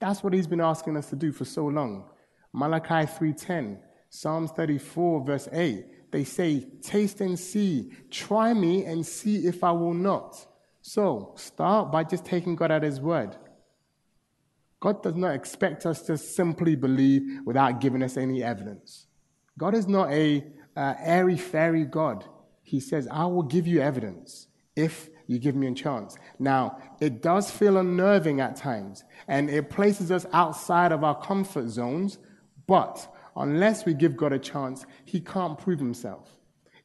That's 0.00 0.22
what 0.22 0.32
He's 0.32 0.46
been 0.46 0.60
asking 0.60 0.96
us 0.96 1.10
to 1.10 1.16
do 1.16 1.30
for 1.32 1.44
so 1.44 1.66
long. 1.66 2.04
Malachi 2.52 3.06
3:10, 3.06 3.78
Psalms 4.08 4.50
34 4.52 5.24
verse 5.24 5.48
8. 5.52 6.10
They 6.10 6.24
say, 6.24 6.60
"Taste 6.80 7.20
and 7.20 7.38
see, 7.38 7.92
try 8.10 8.54
me 8.54 8.84
and 8.84 9.04
see 9.04 9.46
if 9.46 9.62
I 9.62 9.72
will 9.72 9.94
not." 9.94 10.46
So, 10.80 11.34
start 11.36 11.92
by 11.92 12.04
just 12.04 12.24
taking 12.24 12.56
God 12.56 12.70
at 12.70 12.82
his 12.82 13.00
word. 13.00 13.36
God 14.80 15.02
does 15.02 15.16
not 15.16 15.34
expect 15.34 15.84
us 15.84 16.02
to 16.02 16.16
simply 16.16 16.76
believe 16.76 17.40
without 17.44 17.80
giving 17.80 18.02
us 18.02 18.16
any 18.16 18.42
evidence. 18.42 19.06
God 19.58 19.74
is 19.74 19.88
not 19.88 20.10
a 20.12 20.46
uh, 20.76 20.94
airy 21.00 21.36
fairy 21.36 21.84
God. 21.84 22.24
He 22.62 22.80
says, 22.80 23.08
I 23.10 23.26
will 23.26 23.42
give 23.42 23.66
you 23.66 23.80
evidence 23.80 24.46
if 24.76 25.10
you 25.26 25.38
give 25.38 25.56
me 25.56 25.66
a 25.66 25.74
chance. 25.74 26.16
Now, 26.38 26.78
it 27.00 27.20
does 27.20 27.50
feel 27.50 27.76
unnerving 27.76 28.40
at 28.40 28.56
times, 28.56 29.04
and 29.26 29.50
it 29.50 29.68
places 29.68 30.12
us 30.12 30.26
outside 30.32 30.92
of 30.92 31.02
our 31.02 31.20
comfort 31.20 31.68
zones, 31.68 32.18
but 32.68 33.12
unless 33.34 33.84
we 33.84 33.94
give 33.94 34.16
God 34.16 34.32
a 34.32 34.38
chance, 34.38 34.86
He 35.04 35.20
can't 35.20 35.58
prove 35.58 35.80
Himself. 35.80 36.28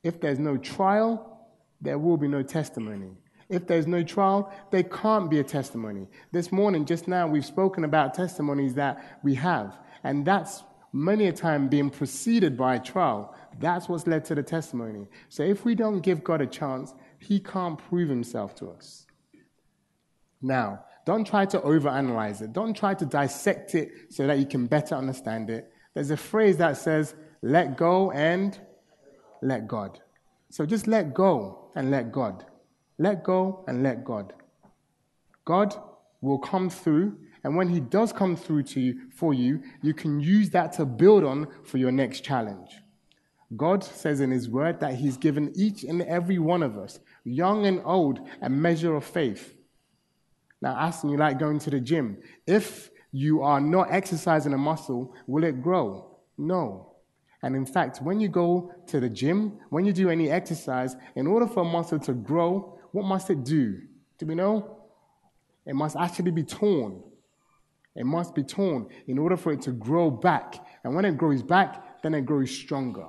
If 0.01 0.19
there's 0.19 0.39
no 0.39 0.57
trial, 0.57 1.47
there 1.79 1.99
will 1.99 2.17
be 2.17 2.27
no 2.27 2.41
testimony. 2.41 3.11
If 3.49 3.67
there's 3.67 3.85
no 3.85 4.01
trial, 4.01 4.51
there 4.71 4.83
can't 4.83 5.29
be 5.29 5.39
a 5.39 5.43
testimony. 5.43 6.07
This 6.31 6.51
morning, 6.51 6.85
just 6.85 7.07
now, 7.07 7.27
we've 7.27 7.45
spoken 7.45 7.83
about 7.83 8.15
testimonies 8.15 8.73
that 8.75 9.19
we 9.23 9.35
have, 9.35 9.77
and 10.03 10.25
that's 10.25 10.63
many 10.93 11.27
a 11.27 11.33
time 11.33 11.67
being 11.67 11.89
preceded 11.89 12.57
by 12.57 12.75
a 12.75 12.79
trial. 12.79 13.35
That's 13.59 13.89
what's 13.89 14.07
led 14.07 14.25
to 14.25 14.35
the 14.35 14.43
testimony. 14.43 15.07
So 15.29 15.43
if 15.43 15.65
we 15.65 15.75
don't 15.75 15.99
give 15.99 16.23
God 16.23 16.41
a 16.41 16.47
chance, 16.47 16.93
He 17.19 17.39
can't 17.39 17.77
prove 17.77 18.09
Himself 18.09 18.55
to 18.55 18.69
us. 18.69 19.05
Now, 20.41 20.85
don't 21.05 21.25
try 21.25 21.45
to 21.47 21.59
overanalyze 21.59 22.41
it. 22.41 22.53
Don't 22.53 22.75
try 22.75 22.93
to 22.93 23.05
dissect 23.05 23.75
it 23.75 23.91
so 24.09 24.27
that 24.27 24.39
you 24.39 24.45
can 24.45 24.67
better 24.67 24.95
understand 24.95 25.49
it. 25.49 25.72
There's 25.93 26.11
a 26.11 26.17
phrase 26.17 26.57
that 26.57 26.77
says, 26.77 27.15
let 27.41 27.77
go 27.77 28.11
and 28.11 28.59
let 29.41 29.67
God. 29.67 29.99
So 30.49 30.65
just 30.65 30.87
let 30.87 31.13
go 31.13 31.71
and 31.75 31.91
let 31.91 32.11
God. 32.11 32.45
Let 32.97 33.23
go 33.23 33.63
and 33.67 33.83
let 33.83 34.03
God. 34.03 34.33
God 35.45 35.75
will 36.21 36.39
come 36.39 36.69
through, 36.69 37.17
and 37.43 37.55
when 37.57 37.67
He 37.67 37.79
does 37.79 38.13
come 38.13 38.35
through 38.35 38.63
to 38.63 38.79
you 38.79 39.01
for 39.13 39.33
you, 39.33 39.61
you 39.81 39.93
can 39.93 40.19
use 40.19 40.49
that 40.51 40.71
to 40.73 40.85
build 40.85 41.23
on 41.23 41.47
for 41.63 41.77
your 41.77 41.91
next 41.91 42.21
challenge. 42.21 42.69
God 43.57 43.83
says 43.83 44.21
in 44.21 44.31
His 44.31 44.49
Word 44.49 44.79
that 44.79 44.95
He's 44.95 45.17
given 45.17 45.51
each 45.55 45.83
and 45.83 46.01
every 46.03 46.39
one 46.39 46.63
of 46.63 46.77
us, 46.77 46.99
young 47.23 47.65
and 47.65 47.81
old, 47.83 48.19
a 48.41 48.49
measure 48.49 48.95
of 48.95 49.03
faith. 49.03 49.53
Now, 50.61 50.77
asking 50.77 51.09
you 51.09 51.17
like 51.17 51.39
going 51.39 51.59
to 51.59 51.69
the 51.69 51.81
gym. 51.81 52.19
If 52.47 52.89
you 53.13 53.43
are 53.43 53.61
not 53.61 53.87
exercising 53.91 54.53
a 54.53 54.57
muscle, 54.57 55.13
will 55.27 55.43
it 55.43 55.61
grow? 55.61 56.17
No. 56.37 56.95
And 57.43 57.55
in 57.55 57.65
fact, 57.65 58.01
when 58.01 58.19
you 58.19 58.27
go 58.27 58.73
to 58.87 58.99
the 58.99 59.09
gym, 59.09 59.59
when 59.69 59.85
you 59.85 59.93
do 59.93 60.09
any 60.09 60.31
exercise, 60.31 60.95
in 61.15 61.27
order 61.27 61.45
for 61.45 61.61
a 61.61 61.65
muscle 61.65 61.99
to 61.99 62.13
grow, 62.13 62.79
what 62.91 63.05
must 63.05 63.29
it 63.29 63.43
do? 63.43 63.79
Do 64.17 64.25
we 64.25 64.35
know? 64.35 64.79
It 65.65 65.75
must 65.75 65.95
actually 65.95 66.31
be 66.31 66.43
torn. 66.43 67.03
It 67.95 68.05
must 68.05 68.33
be 68.33 68.43
torn 68.43 68.87
in 69.07 69.19
order 69.19 69.37
for 69.37 69.51
it 69.51 69.61
to 69.63 69.71
grow 69.71 70.09
back. 70.09 70.65
And 70.83 70.95
when 70.95 71.05
it 71.05 71.15
grows 71.15 71.43
back, 71.43 72.01
then 72.01 72.15
it 72.15 72.25
grows 72.25 72.49
stronger. 72.49 73.07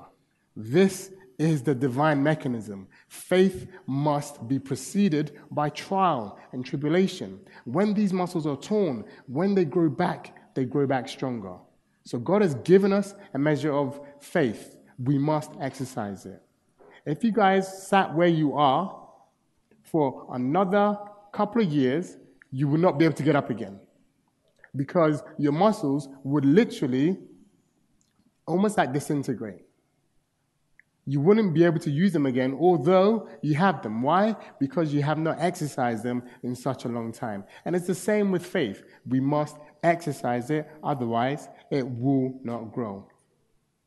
This 0.54 1.11
is 1.38 1.62
the 1.62 1.75
divine 1.75 2.23
mechanism. 2.23 2.87
Faith 3.09 3.67
must 3.87 4.47
be 4.47 4.59
preceded 4.59 5.38
by 5.50 5.69
trial 5.71 6.38
and 6.53 6.64
tribulation. 6.64 7.41
When 7.64 7.95
these 7.95 8.12
muscles 8.12 8.47
are 8.47 8.57
torn, 8.57 9.05
when 9.26 9.55
they 9.55 9.64
grow 9.64 9.88
back, 9.88 10.37
they 10.55 10.64
grow 10.64 10.87
back 10.87 11.09
stronger. 11.09 11.57
So 12.05 12.19
God 12.19 12.43
has 12.43 12.55
given 12.57 12.93
us 12.93 13.14
a 13.33 13.38
measure 13.38 13.73
of 13.73 14.00
faith. 14.21 14.76
We 15.03 15.19
must 15.19 15.50
exercise 15.61 16.26
it. 16.26 16.43
If 17.07 17.25
you 17.25 17.33
guys 17.33 17.87
sat 17.87 18.14
where 18.14 18.29
you 18.29 18.55
are 18.55 19.00
for 19.83 20.26
another 20.33 20.97
couple 21.33 21.62
of 21.62 21.69
years, 21.69 22.17
you 22.50 22.69
will 22.69 22.79
not 22.79 22.99
be 22.99 23.05
able 23.05 23.17
to 23.17 23.23
get 23.23 23.37
up 23.37 23.50
again 23.50 23.81
because 24.76 25.23
your 25.38 25.53
muscles 25.53 26.09
would 26.23 26.45
literally 26.45 27.19
almost 28.47 28.76
like 28.76 28.93
disintegrate. 28.93 29.62
You 31.06 31.20
wouldn't 31.20 31.52
be 31.52 31.64
able 31.64 31.80
to 31.80 31.90
use 31.90 32.12
them 32.12 32.25
again, 32.25 32.56
although 32.58 33.28
you 33.42 33.54
have 33.56 33.82
them. 33.82 34.00
Why? 34.00 34.37
Because 34.58 34.94
you 34.94 35.02
have 35.02 35.18
not 35.18 35.37
exercised 35.38 36.02
them 36.02 36.23
in 36.42 36.54
such 36.54 36.87
a 36.87 36.88
long 36.88 37.12
time. 37.12 37.44
And 37.64 37.76
it's 37.76 37.87
the 37.87 37.94
same 37.94 38.30
with 38.30 38.44
faith. 38.44 38.82
We 39.06 39.20
must 39.20 39.56
exercise 39.82 40.50
it, 40.50 40.66
otherwise, 40.82 41.49
it 41.70 41.87
will 41.87 42.40
not 42.42 42.73
grow. 42.73 43.06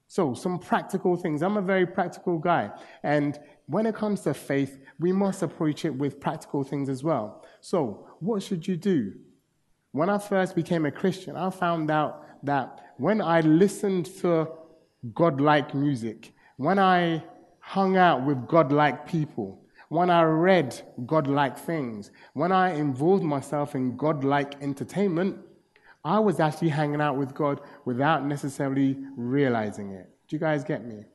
So, 0.07 0.33
some 0.33 0.59
practical 0.59 1.17
things. 1.17 1.41
I'm 1.41 1.57
a 1.57 1.61
very 1.61 1.85
practical 1.85 2.37
guy. 2.37 2.71
And 3.03 3.37
when 3.65 3.85
it 3.85 3.95
comes 3.95 4.21
to 4.21 4.33
faith, 4.33 4.79
we 4.99 5.11
must 5.11 5.41
approach 5.41 5.83
it 5.83 5.93
with 5.93 6.19
practical 6.21 6.63
things 6.63 6.87
as 6.87 7.03
well. 7.03 7.43
So, 7.59 8.07
what 8.19 8.41
should 8.41 8.67
you 8.67 8.77
do? 8.77 9.13
When 9.91 10.09
I 10.09 10.19
first 10.19 10.55
became 10.55 10.85
a 10.85 10.91
Christian, 10.91 11.35
I 11.35 11.49
found 11.49 11.91
out 11.91 12.23
that 12.43 12.93
when 12.97 13.21
I 13.21 13.41
listened 13.41 14.05
to 14.21 14.49
godlike 15.13 15.73
music, 15.73 16.33
when 16.57 16.79
I 16.79 17.23
hung 17.59 17.97
out 17.97 18.25
with 18.25 18.47
godlike 18.47 19.07
people, 19.07 19.61
when 19.89 20.09
I 20.09 20.23
read 20.23 20.79
godlike 21.05 21.57
things, 21.57 22.11
when 22.33 22.51
I 22.51 22.73
involved 22.73 23.23
myself 23.23 23.75
in 23.75 23.95
godlike 23.95 24.61
entertainment, 24.61 25.37
I 26.03 26.19
was 26.19 26.39
actually 26.39 26.69
hanging 26.69 27.01
out 27.01 27.17
with 27.17 27.33
God 27.33 27.61
without 27.85 28.25
necessarily 28.25 28.97
realizing 29.15 29.91
it. 29.91 30.09
Do 30.27 30.35
you 30.35 30.39
guys 30.39 30.63
get 30.63 30.85
me? 30.85 31.05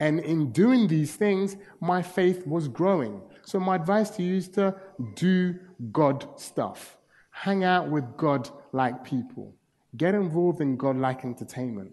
And 0.00 0.20
in 0.20 0.50
doing 0.52 0.88
these 0.88 1.14
things, 1.14 1.56
my 1.80 2.02
faith 2.02 2.46
was 2.46 2.68
growing. 2.68 3.22
So, 3.44 3.60
my 3.60 3.76
advice 3.76 4.10
to 4.10 4.22
you 4.22 4.36
is 4.36 4.48
to 4.50 4.74
do 5.14 5.54
God 5.92 6.38
stuff. 6.38 6.96
Hang 7.30 7.64
out 7.64 7.88
with 7.90 8.16
God 8.16 8.50
like 8.72 9.04
people. 9.04 9.54
Get 9.96 10.14
involved 10.14 10.60
in 10.60 10.76
God 10.76 10.96
like 10.96 11.24
entertainment. 11.24 11.92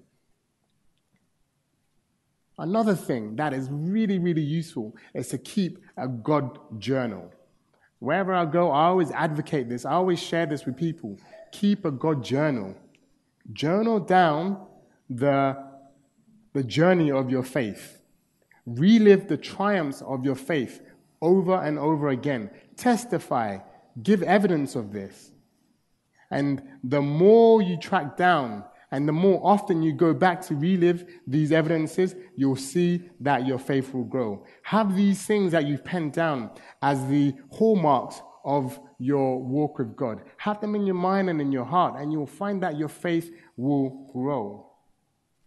Another 2.61 2.93
thing 2.93 3.35
that 3.37 3.55
is 3.55 3.69
really, 3.71 4.19
really 4.19 4.43
useful 4.43 4.95
is 5.15 5.29
to 5.29 5.39
keep 5.39 5.83
a 5.97 6.07
God 6.07 6.59
journal. 6.79 7.31
Wherever 7.97 8.35
I 8.35 8.45
go, 8.45 8.69
I 8.69 8.85
always 8.85 9.09
advocate 9.09 9.67
this. 9.67 9.83
I 9.83 9.93
always 9.93 10.21
share 10.21 10.45
this 10.45 10.63
with 10.63 10.77
people. 10.77 11.17
Keep 11.51 11.85
a 11.85 11.91
God 11.91 12.23
journal. 12.23 12.75
Journal 13.51 13.99
down 13.99 14.63
the, 15.09 15.57
the 16.53 16.63
journey 16.63 17.09
of 17.09 17.31
your 17.31 17.41
faith. 17.41 17.99
Relive 18.67 19.27
the 19.27 19.37
triumphs 19.37 20.03
of 20.03 20.23
your 20.23 20.35
faith 20.35 20.83
over 21.19 21.55
and 21.55 21.79
over 21.79 22.09
again. 22.09 22.51
Testify. 22.77 23.57
Give 24.03 24.21
evidence 24.21 24.75
of 24.75 24.93
this. 24.93 25.31
And 26.29 26.61
the 26.83 27.01
more 27.01 27.63
you 27.63 27.77
track 27.77 28.17
down 28.17 28.65
and 28.91 29.07
the 29.07 29.13
more 29.13 29.39
often 29.43 29.81
you 29.81 29.93
go 29.93 30.13
back 30.13 30.41
to 30.41 30.55
relive 30.55 31.05
these 31.25 31.51
evidences, 31.51 32.15
you'll 32.35 32.55
see 32.55 33.09
that 33.21 33.47
your 33.47 33.57
faith 33.57 33.93
will 33.93 34.03
grow. 34.03 34.45
Have 34.63 34.95
these 34.95 35.25
things 35.25 35.53
that 35.53 35.65
you've 35.65 35.85
penned 35.85 36.13
down 36.13 36.51
as 36.81 37.07
the 37.07 37.33
hallmarks 37.51 38.21
of 38.43 38.79
your 38.99 39.41
walk 39.41 39.77
with 39.77 39.95
God. 39.95 40.21
Have 40.37 40.59
them 40.61 40.75
in 40.75 40.85
your 40.85 40.95
mind 40.95 41.29
and 41.29 41.39
in 41.39 41.51
your 41.51 41.65
heart, 41.65 41.99
and 41.99 42.11
you'll 42.11 42.25
find 42.25 42.61
that 42.63 42.77
your 42.77 42.89
faith 42.89 43.31
will 43.55 44.09
grow. 44.11 44.67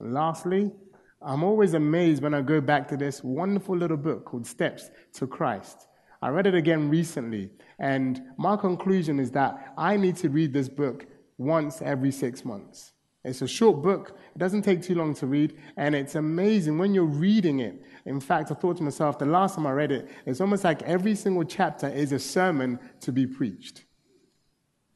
Lastly, 0.00 0.72
I'm 1.20 1.44
always 1.44 1.74
amazed 1.74 2.22
when 2.22 2.34
I 2.34 2.42
go 2.42 2.60
back 2.60 2.88
to 2.88 2.96
this 2.96 3.22
wonderful 3.22 3.76
little 3.76 3.96
book 3.96 4.24
called 4.24 4.46
Steps 4.46 4.90
to 5.14 5.26
Christ. 5.26 5.88
I 6.22 6.28
read 6.28 6.46
it 6.46 6.54
again 6.54 6.88
recently, 6.88 7.50
and 7.78 8.22
my 8.38 8.56
conclusion 8.56 9.20
is 9.20 9.30
that 9.32 9.74
I 9.76 9.96
need 9.96 10.16
to 10.16 10.30
read 10.30 10.52
this 10.52 10.68
book 10.68 11.06
once 11.36 11.82
every 11.82 12.10
six 12.10 12.44
months. 12.44 12.93
It's 13.24 13.40
a 13.40 13.48
short 13.48 13.82
book, 13.82 14.18
it 14.34 14.38
doesn't 14.38 14.62
take 14.62 14.82
too 14.82 14.94
long 14.94 15.14
to 15.14 15.26
read, 15.26 15.56
and 15.78 15.94
it's 15.94 16.14
amazing 16.14 16.76
when 16.76 16.92
you're 16.92 17.04
reading 17.04 17.60
it. 17.60 17.82
In 18.04 18.20
fact, 18.20 18.50
I 18.50 18.54
thought 18.54 18.76
to 18.76 18.82
myself, 18.82 19.18
the 19.18 19.24
last 19.24 19.54
time 19.54 19.66
I 19.66 19.72
read 19.72 19.92
it, 19.92 20.10
it's 20.26 20.42
almost 20.42 20.62
like 20.62 20.82
every 20.82 21.14
single 21.14 21.44
chapter 21.44 21.88
is 21.88 22.12
a 22.12 22.18
sermon 22.18 22.78
to 23.00 23.12
be 23.12 23.26
preached. 23.26 23.84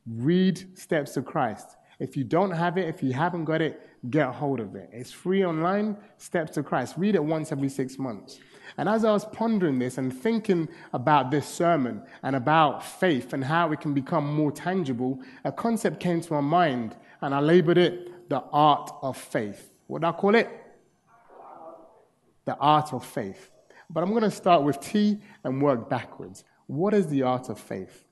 Read 0.07 0.79
Steps 0.79 1.13
to 1.13 1.23
Christ. 1.23 1.77
If 1.99 2.19
you 2.19 2.25
don't 2.25 2.51
have 2.51 2.77
it, 2.77 2.87
if 2.87 3.03
you 3.03 3.15
haven't 3.15 3.47
got 3.47 3.63
it, 3.63 3.81
get 4.11 4.29
hold 4.29 4.61
of 4.61 4.77
it. 4.77 4.91
It's 4.93 5.11
free 5.11 5.45
online, 5.45 5.97
Steps 6.19 6.53
to 6.53 6.63
Christ. 6.63 6.95
Read 6.99 7.15
it 7.15 7.25
once 7.25 7.51
every 7.51 7.71
six 7.71 7.99
months. 7.99 8.39
And 8.77 8.91
as 8.91 9.07
I 9.07 9.11
was 9.11 9.25
pondering 9.25 9.79
this 9.79 9.97
and 9.97 10.13
thinking 10.13 10.69
about 10.93 11.31
this 11.31 11.49
sermon 11.49 12.03
and 12.23 12.37
about 12.37 12.85
faith 12.85 13.33
and 13.33 13.43
how 13.43 13.73
it 13.73 13.81
can 13.81 13.95
become 13.95 14.33
more 14.33 14.53
tangible, 14.53 15.19
a 15.45 15.51
concept 15.51 15.99
came 15.99 16.21
to 16.21 16.35
my 16.35 16.43
mind, 16.43 16.95
and 17.23 17.35
I 17.35 17.41
labeled 17.41 17.79
it 17.79 18.08
the 18.29 18.43
art 18.53 18.91
of 19.03 19.17
faith. 19.17 19.71
What 19.87 20.03
do 20.03 20.09
I 20.09 20.13
call 20.13 20.35
it? 20.35 20.49
The 22.45 22.57
art 22.57 22.93
of 22.93 23.05
faith. 23.05 23.51
But 23.91 24.03
I'm 24.03 24.11
going 24.11 24.23
to 24.23 24.31
start 24.31 24.63
with 24.63 24.81
T 24.81 25.19
and 25.45 25.63
work 25.63 25.89
backwards. 25.89 26.45
What 26.67 26.95
is 26.95 27.07
the 27.07 27.23
art 27.23 27.49
of 27.49 27.59
faith? 27.59 28.05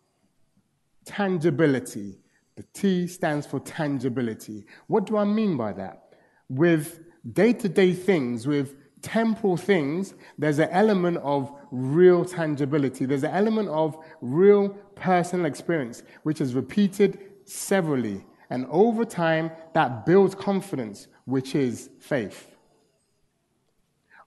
Tangibility. 1.04 2.18
The 2.56 2.64
T 2.72 3.06
stands 3.06 3.46
for 3.46 3.60
tangibility. 3.60 4.64
What 4.86 5.04
do 5.06 5.18
I 5.18 5.24
mean 5.24 5.56
by 5.56 5.72
that? 5.74 6.14
With 6.48 7.00
day 7.32 7.52
to 7.52 7.68
day 7.68 7.92
things, 7.92 8.46
with 8.46 8.74
temporal 9.02 9.58
things, 9.58 10.14
there's 10.38 10.58
an 10.58 10.70
element 10.70 11.18
of 11.18 11.52
real 11.70 12.24
tangibility. 12.24 13.04
There's 13.04 13.24
an 13.24 13.34
element 13.34 13.68
of 13.68 13.96
real 14.22 14.70
personal 14.94 15.44
experience, 15.44 16.02
which 16.22 16.40
is 16.40 16.54
repeated 16.54 17.18
severally 17.44 18.24
And 18.50 18.66
over 18.70 19.04
time, 19.04 19.50
that 19.74 20.06
builds 20.06 20.34
confidence, 20.34 21.08
which 21.24 21.54
is 21.54 21.90
faith. 21.98 22.56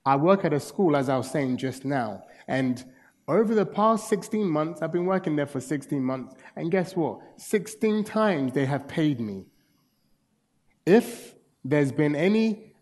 I 0.04 0.16
work 0.16 0.44
at 0.44 0.52
a 0.52 0.60
school, 0.60 0.96
as 0.96 1.08
I 1.08 1.16
was 1.16 1.30
saying 1.30 1.58
just 1.58 1.84
now, 1.84 2.24
and 2.48 2.84
over 3.28 3.54
the 3.54 3.64
past 3.64 4.08
16 4.08 4.44
months, 4.44 4.82
I've 4.82 4.90
been 4.90 5.06
working 5.06 5.36
there 5.36 5.46
for 5.46 5.60
16 5.60 6.02
months, 6.02 6.34
and 6.56 6.68
guess 6.68 6.96
what? 6.96 7.20
16 7.36 8.02
times 8.02 8.52
they 8.52 8.66
have 8.66 8.88
paid 8.88 9.20
me. 9.20 9.44
If 10.84 11.36
there's 11.64 11.92
been 11.92 12.16
any 12.16 12.72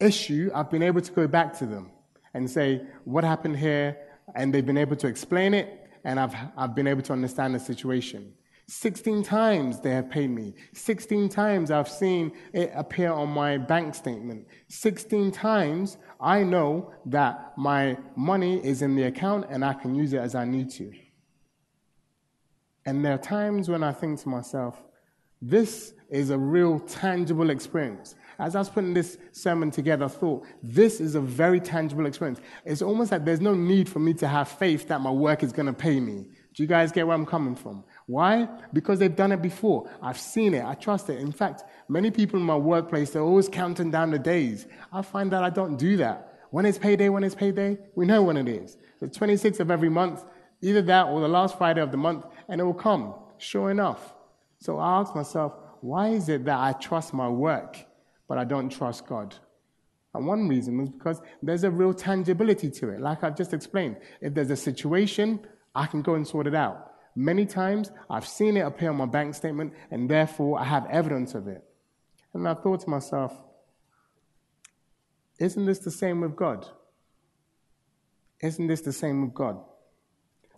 issue, 0.00 0.50
I've 0.54 0.70
been 0.70 0.82
able 0.82 1.02
to 1.02 1.12
go 1.12 1.26
back 1.26 1.58
to 1.58 1.66
them 1.66 1.90
and 2.32 2.48
say, 2.50 2.86
What 3.04 3.22
happened 3.22 3.58
here? 3.58 3.98
And 4.34 4.54
they've 4.54 4.64
been 4.64 4.78
able 4.78 4.96
to 4.96 5.06
explain 5.06 5.52
it, 5.52 5.90
and 6.04 6.18
I've, 6.18 6.34
I've 6.56 6.74
been 6.74 6.86
able 6.86 7.02
to 7.02 7.12
understand 7.12 7.54
the 7.54 7.60
situation. 7.60 8.32
16 8.68 9.22
times 9.22 9.80
they 9.80 9.90
have 9.90 10.10
paid 10.10 10.28
me. 10.30 10.54
16 10.74 11.30
times 11.30 11.70
I've 11.70 11.88
seen 11.88 12.32
it 12.52 12.70
appear 12.74 13.10
on 13.10 13.30
my 13.30 13.56
bank 13.56 13.94
statement. 13.94 14.46
16 14.68 15.32
times 15.32 15.96
I 16.20 16.42
know 16.42 16.92
that 17.06 17.54
my 17.56 17.96
money 18.14 18.64
is 18.64 18.82
in 18.82 18.94
the 18.94 19.04
account 19.04 19.46
and 19.48 19.64
I 19.64 19.72
can 19.72 19.94
use 19.94 20.12
it 20.12 20.18
as 20.18 20.34
I 20.34 20.44
need 20.44 20.70
to. 20.72 20.92
And 22.84 23.02
there 23.02 23.14
are 23.14 23.18
times 23.18 23.70
when 23.70 23.82
I 23.82 23.92
think 23.92 24.20
to 24.20 24.28
myself, 24.28 24.82
this 25.40 25.94
is 26.10 26.30
a 26.30 26.38
real 26.38 26.80
tangible 26.80 27.50
experience. 27.50 28.16
As 28.38 28.54
I 28.54 28.58
was 28.58 28.68
putting 28.68 28.94
this 28.94 29.18
sermon 29.32 29.70
together, 29.70 30.04
I 30.04 30.08
thought, 30.08 30.44
this 30.62 31.00
is 31.00 31.14
a 31.14 31.20
very 31.20 31.60
tangible 31.60 32.06
experience. 32.06 32.40
It's 32.64 32.82
almost 32.82 33.12
like 33.12 33.24
there's 33.24 33.40
no 33.40 33.54
need 33.54 33.88
for 33.88 33.98
me 33.98 34.14
to 34.14 34.28
have 34.28 34.48
faith 34.48 34.88
that 34.88 35.00
my 35.00 35.10
work 35.10 35.42
is 35.42 35.52
going 35.52 35.66
to 35.66 35.72
pay 35.72 36.00
me. 36.00 36.28
Do 36.54 36.62
you 36.62 36.66
guys 36.66 36.90
get 36.90 37.06
where 37.06 37.14
I'm 37.14 37.26
coming 37.26 37.54
from? 37.54 37.84
Why? 38.08 38.48
Because 38.72 38.98
they've 38.98 39.14
done 39.14 39.32
it 39.32 39.42
before. 39.42 39.90
I've 40.00 40.18
seen 40.18 40.54
it. 40.54 40.64
I 40.64 40.72
trust 40.72 41.10
it. 41.10 41.18
In 41.20 41.30
fact, 41.30 41.64
many 41.90 42.10
people 42.10 42.40
in 42.40 42.46
my 42.46 42.56
workplace, 42.56 43.10
they're 43.10 43.20
always 43.20 43.50
counting 43.50 43.90
down 43.90 44.10
the 44.10 44.18
days. 44.18 44.66
I 44.90 45.02
find 45.02 45.30
that 45.32 45.44
I 45.44 45.50
don't 45.50 45.76
do 45.76 45.98
that. 45.98 46.38
When 46.50 46.64
is 46.64 46.78
payday? 46.78 47.10
When 47.10 47.22
is 47.22 47.34
payday? 47.34 47.76
We 47.96 48.06
know 48.06 48.22
when 48.22 48.38
it 48.38 48.48
is. 48.48 48.78
The 49.00 49.08
26th 49.08 49.60
of 49.60 49.70
every 49.70 49.90
month, 49.90 50.24
either 50.62 50.80
that 50.80 51.08
or 51.08 51.20
the 51.20 51.28
last 51.28 51.58
Friday 51.58 51.82
of 51.82 51.90
the 51.90 51.98
month, 51.98 52.24
and 52.48 52.62
it 52.62 52.64
will 52.64 52.72
come, 52.72 53.14
sure 53.36 53.70
enough. 53.70 54.14
So 54.58 54.78
I 54.78 55.00
ask 55.00 55.14
myself, 55.14 55.52
why 55.82 56.08
is 56.08 56.30
it 56.30 56.46
that 56.46 56.58
I 56.58 56.72
trust 56.72 57.12
my 57.12 57.28
work, 57.28 57.76
but 58.26 58.38
I 58.38 58.44
don't 58.44 58.70
trust 58.70 59.06
God? 59.06 59.34
And 60.14 60.26
one 60.26 60.48
reason 60.48 60.80
is 60.80 60.88
because 60.88 61.20
there's 61.42 61.64
a 61.64 61.70
real 61.70 61.92
tangibility 61.92 62.70
to 62.70 62.88
it. 62.88 63.02
Like 63.02 63.22
I've 63.22 63.36
just 63.36 63.52
explained, 63.52 63.98
if 64.22 64.32
there's 64.32 64.50
a 64.50 64.56
situation, 64.56 65.40
I 65.74 65.84
can 65.84 66.00
go 66.00 66.14
and 66.14 66.26
sort 66.26 66.46
it 66.46 66.54
out. 66.54 66.87
Many 67.18 67.46
times 67.46 67.90
I've 68.08 68.28
seen 68.28 68.56
it 68.56 68.60
appear 68.60 68.90
on 68.90 68.96
my 68.96 69.04
bank 69.04 69.34
statement, 69.34 69.72
and 69.90 70.08
therefore 70.08 70.60
I 70.60 70.62
have 70.62 70.86
evidence 70.86 71.34
of 71.34 71.48
it. 71.48 71.64
And 72.32 72.46
I 72.46 72.54
thought 72.54 72.78
to 72.82 72.88
myself, 72.88 73.32
isn't 75.40 75.66
this 75.66 75.80
the 75.80 75.90
same 75.90 76.20
with 76.20 76.36
God? 76.36 76.64
Isn't 78.40 78.68
this 78.68 78.82
the 78.82 78.92
same 78.92 79.24
with 79.24 79.34
God? 79.34 79.58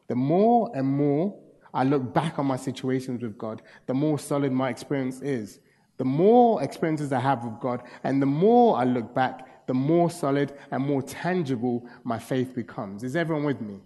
The 0.09 0.15
more 0.15 0.71
and 0.75 0.87
more 0.87 1.35
I 1.73 1.85
look 1.85 2.13
back 2.13 2.39
on 2.39 2.45
my 2.45 2.57
situations 2.57 3.23
with 3.23 3.39
God, 3.39 3.63
the 3.87 3.95
more 3.95 4.19
solid 4.19 4.53
my 4.53 4.69
experience 4.69 5.23
is. 5.23 5.61
The 5.97 6.05
more 6.05 6.63
experiences 6.63 7.11
I 7.11 7.21
have 7.21 7.43
with 7.43 7.59
God, 7.59 7.85
and 8.05 8.21
the 8.21 8.27
more 8.27 8.77
I 8.77 8.85
look 8.85 9.15
back, 9.15 9.67
the 9.67 9.73
more 9.73 10.11
solid 10.11 10.53
and 10.71 10.85
more 10.85 11.01
tangible 11.01 11.89
my 12.05 12.19
faith 12.19 12.55
becomes. 12.55 13.03
Is 13.03 13.17
everyone 13.17 13.45
with 13.45 13.63
me? 13.63 13.79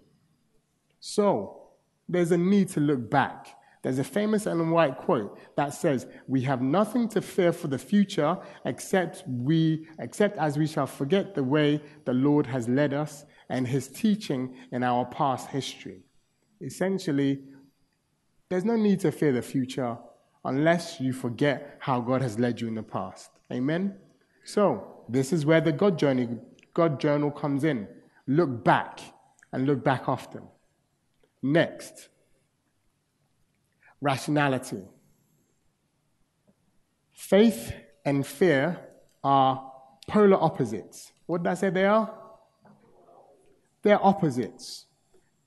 So, 0.99 1.64
there's 2.07 2.31
a 2.31 2.37
need 2.37 2.69
to 2.69 2.79
look 2.79 3.09
back. 3.09 3.57
There's 3.81 3.99
a 3.99 4.03
famous 4.03 4.47
Ellen 4.47 4.71
White 4.71 4.97
quote 4.97 5.37
that 5.55 5.73
says, 5.73 6.07
"We 6.27 6.41
have 6.41 6.61
nothing 6.61 7.07
to 7.09 7.21
fear 7.21 7.51
for 7.51 7.67
the 7.67 7.77
future 7.77 8.37
except 8.65 9.23
we 9.27 9.87
except 9.99 10.37
as 10.39 10.57
we 10.57 10.65
shall 10.65 10.87
forget 10.87 11.35
the 11.35 11.43
way 11.43 11.81
the 12.05 12.13
Lord 12.13 12.47
has 12.47 12.67
led 12.67 12.93
us 12.93 13.25
and 13.47 13.67
his 13.67 13.87
teaching 13.87 14.55
in 14.71 14.81
our 14.81 15.05
past 15.05 15.49
history." 15.49 16.03
Essentially, 16.61 17.43
there's 18.49 18.65
no 18.65 18.75
need 18.75 19.01
to 19.01 19.11
fear 19.11 19.31
the 19.31 19.41
future 19.43 19.97
unless 20.43 20.99
you 20.99 21.13
forget 21.13 21.77
how 21.79 21.99
God 21.99 22.21
has 22.21 22.39
led 22.39 22.61
you 22.61 22.67
in 22.67 22.75
the 22.75 22.83
past. 22.83 23.29
Amen. 23.51 23.95
So, 24.43 25.03
this 25.09 25.31
is 25.31 25.45
where 25.45 25.61
the 25.61 25.71
God 25.71 25.99
journey 25.99 26.39
God 26.73 26.99
journal 26.99 27.31
comes 27.31 27.63
in. 27.63 27.87
Look 28.27 28.63
back 28.63 28.99
and 29.53 29.65
look 29.65 29.83
back 29.83 30.09
often. 30.09 30.43
Next, 31.47 32.09
rationality. 34.01 34.81
Faith 37.13 37.71
and 38.03 38.25
fear 38.25 38.79
are 39.23 39.71
polar 40.07 40.41
opposites. 40.41 41.11
What 41.27 41.43
did 41.43 41.51
I 41.51 41.53
say 41.53 41.69
they 41.69 41.85
are? 41.85 42.11
They're 43.83 44.03
opposites. 44.03 44.87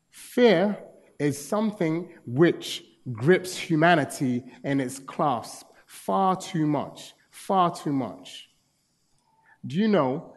Fear 0.09 0.79
is 1.19 1.37
something 1.37 2.11
which 2.25 2.85
grips 3.11 3.57
humanity 3.57 4.45
in 4.63 4.79
its 4.79 5.01
clasp 5.01 5.67
far 5.85 6.37
too 6.37 6.69
much, 6.69 7.13
far 7.33 7.75
too 7.75 7.93
much. 7.93 8.51
Do 9.67 9.75
you 9.75 9.89
know? 9.89 10.37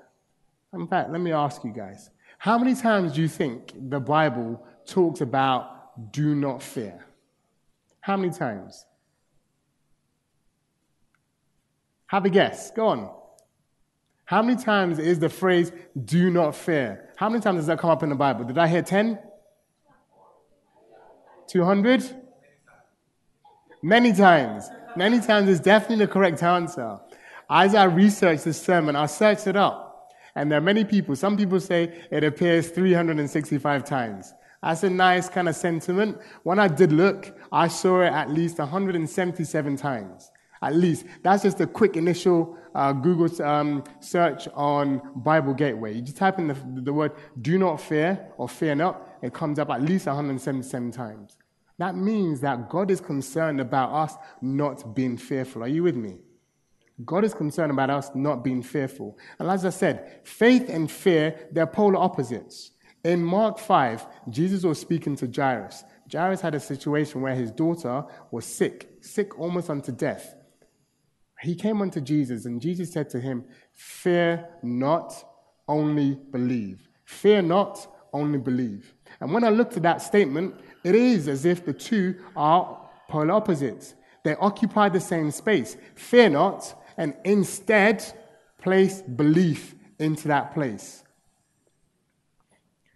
In 0.73 0.87
fact, 0.87 1.11
let 1.11 1.21
me 1.21 1.31
ask 1.31 1.63
you 1.63 1.71
guys 1.71 2.09
how 2.39 2.57
many 2.57 2.73
times 2.73 3.13
do 3.13 3.21
you 3.21 3.27
think 3.27 3.73
the 3.91 3.99
Bible 3.99 4.65
talks 4.85 5.21
about 5.21 6.11
do 6.11 6.35
not 6.35 6.61
fear. 6.61 7.05
How 7.99 8.17
many 8.17 8.33
times? 8.33 8.85
Have 12.07 12.25
a 12.25 12.29
guess. 12.29 12.71
Go 12.71 12.87
on. 12.87 13.09
How 14.25 14.41
many 14.41 14.61
times 14.61 14.97
is 14.99 15.19
the 15.19 15.29
phrase 15.29 15.71
do 16.05 16.29
not 16.29 16.55
fear? 16.55 17.09
How 17.17 17.29
many 17.29 17.41
times 17.41 17.57
does 17.57 17.67
that 17.67 17.79
come 17.79 17.89
up 17.89 18.01
in 18.01 18.09
the 18.09 18.15
Bible? 18.15 18.45
Did 18.45 18.57
I 18.57 18.67
hear 18.67 18.81
10? 18.81 19.19
200? 21.47 22.03
Many 23.83 24.13
times. 24.13 24.69
Many 24.95 25.19
times 25.19 25.49
is 25.49 25.59
definitely 25.59 26.05
the 26.05 26.11
correct 26.11 26.41
answer. 26.43 26.99
As 27.49 27.75
I 27.75 27.83
researched 27.83 28.45
this 28.45 28.61
sermon, 28.61 28.95
I 28.95 29.05
searched 29.05 29.47
it 29.47 29.55
up. 29.55 30.13
And 30.35 30.49
there 30.49 30.59
are 30.59 30.61
many 30.61 30.85
people, 30.85 31.15
some 31.15 31.35
people 31.35 31.59
say 31.59 32.05
it 32.09 32.23
appears 32.23 32.69
365 32.69 33.83
times. 33.83 34.33
That's 34.61 34.83
a 34.83 34.89
nice 34.89 35.27
kind 35.27 35.49
of 35.49 35.55
sentiment. 35.55 36.19
When 36.43 36.59
I 36.59 36.67
did 36.67 36.91
look, 36.91 37.35
I 37.51 37.67
saw 37.67 38.01
it 38.01 38.13
at 38.13 38.29
least 38.29 38.59
177 38.59 39.75
times. 39.77 40.31
At 40.61 40.75
least. 40.75 41.05
That's 41.23 41.41
just 41.41 41.59
a 41.59 41.65
quick 41.65 41.97
initial 41.97 42.55
uh, 42.75 42.93
Google 42.93 43.43
um, 43.43 43.83
search 43.99 44.47
on 44.53 45.01
Bible 45.15 45.55
Gateway. 45.55 45.95
You 45.95 46.01
just 46.03 46.17
type 46.17 46.37
in 46.37 46.47
the, 46.47 46.57
the 46.83 46.93
word 46.93 47.13
do 47.41 47.57
not 47.57 47.81
fear 47.81 48.27
or 48.37 48.47
fear 48.47 48.75
not, 48.75 49.09
it 49.23 49.33
comes 49.33 49.57
up 49.57 49.71
at 49.71 49.81
least 49.81 50.05
177 50.05 50.91
times. 50.91 51.37
That 51.79 51.95
means 51.95 52.41
that 52.41 52.69
God 52.69 52.91
is 52.91 53.01
concerned 53.01 53.59
about 53.59 53.91
us 53.91 54.15
not 54.41 54.95
being 54.95 55.17
fearful. 55.17 55.63
Are 55.63 55.67
you 55.67 55.81
with 55.81 55.95
me? 55.95 56.19
God 57.03 57.23
is 57.23 57.33
concerned 57.33 57.71
about 57.71 57.89
us 57.89 58.11
not 58.13 58.43
being 58.43 58.61
fearful. 58.61 59.17
And 59.39 59.49
as 59.49 59.65
I 59.65 59.71
said, 59.71 60.19
faith 60.23 60.69
and 60.69 60.91
fear, 60.91 61.47
they're 61.51 61.65
polar 61.65 61.97
opposites. 61.97 62.71
In 63.03 63.23
Mark 63.23 63.57
5, 63.57 64.05
Jesus 64.29 64.63
was 64.63 64.79
speaking 64.79 65.15
to 65.17 65.27
Jairus. 65.27 65.83
Jairus 66.11 66.41
had 66.41 66.53
a 66.53 66.59
situation 66.59 67.21
where 67.21 67.35
his 67.35 67.51
daughter 67.51 68.05
was 68.29 68.45
sick, 68.45 68.89
sick 69.01 69.39
almost 69.39 69.69
unto 69.69 69.91
death. 69.91 70.35
He 71.41 71.55
came 71.55 71.81
unto 71.81 71.99
Jesus, 71.99 72.45
and 72.45 72.61
Jesus 72.61 72.91
said 72.91 73.09
to 73.09 73.19
him, 73.19 73.43
Fear 73.73 74.47
not, 74.61 75.13
only 75.67 76.19
believe. 76.31 76.87
Fear 77.05 77.43
not, 77.43 77.87
only 78.13 78.37
believe. 78.37 78.93
And 79.19 79.33
when 79.33 79.43
I 79.43 79.49
looked 79.49 79.77
at 79.77 79.83
that 79.83 80.01
statement, 80.01 80.55
it 80.83 80.93
is 80.93 81.27
as 81.27 81.45
if 81.45 81.65
the 81.65 81.73
two 81.73 82.15
are 82.35 82.89
polar 83.07 83.33
opposites. 83.33 83.95
They 84.23 84.35
occupy 84.35 84.89
the 84.89 84.99
same 84.99 85.31
space. 85.31 85.77
Fear 85.95 86.29
not, 86.29 86.79
and 86.97 87.15
instead 87.23 88.03
place 88.59 89.01
belief 89.01 89.73
into 89.97 90.27
that 90.27 90.53
place. 90.53 91.00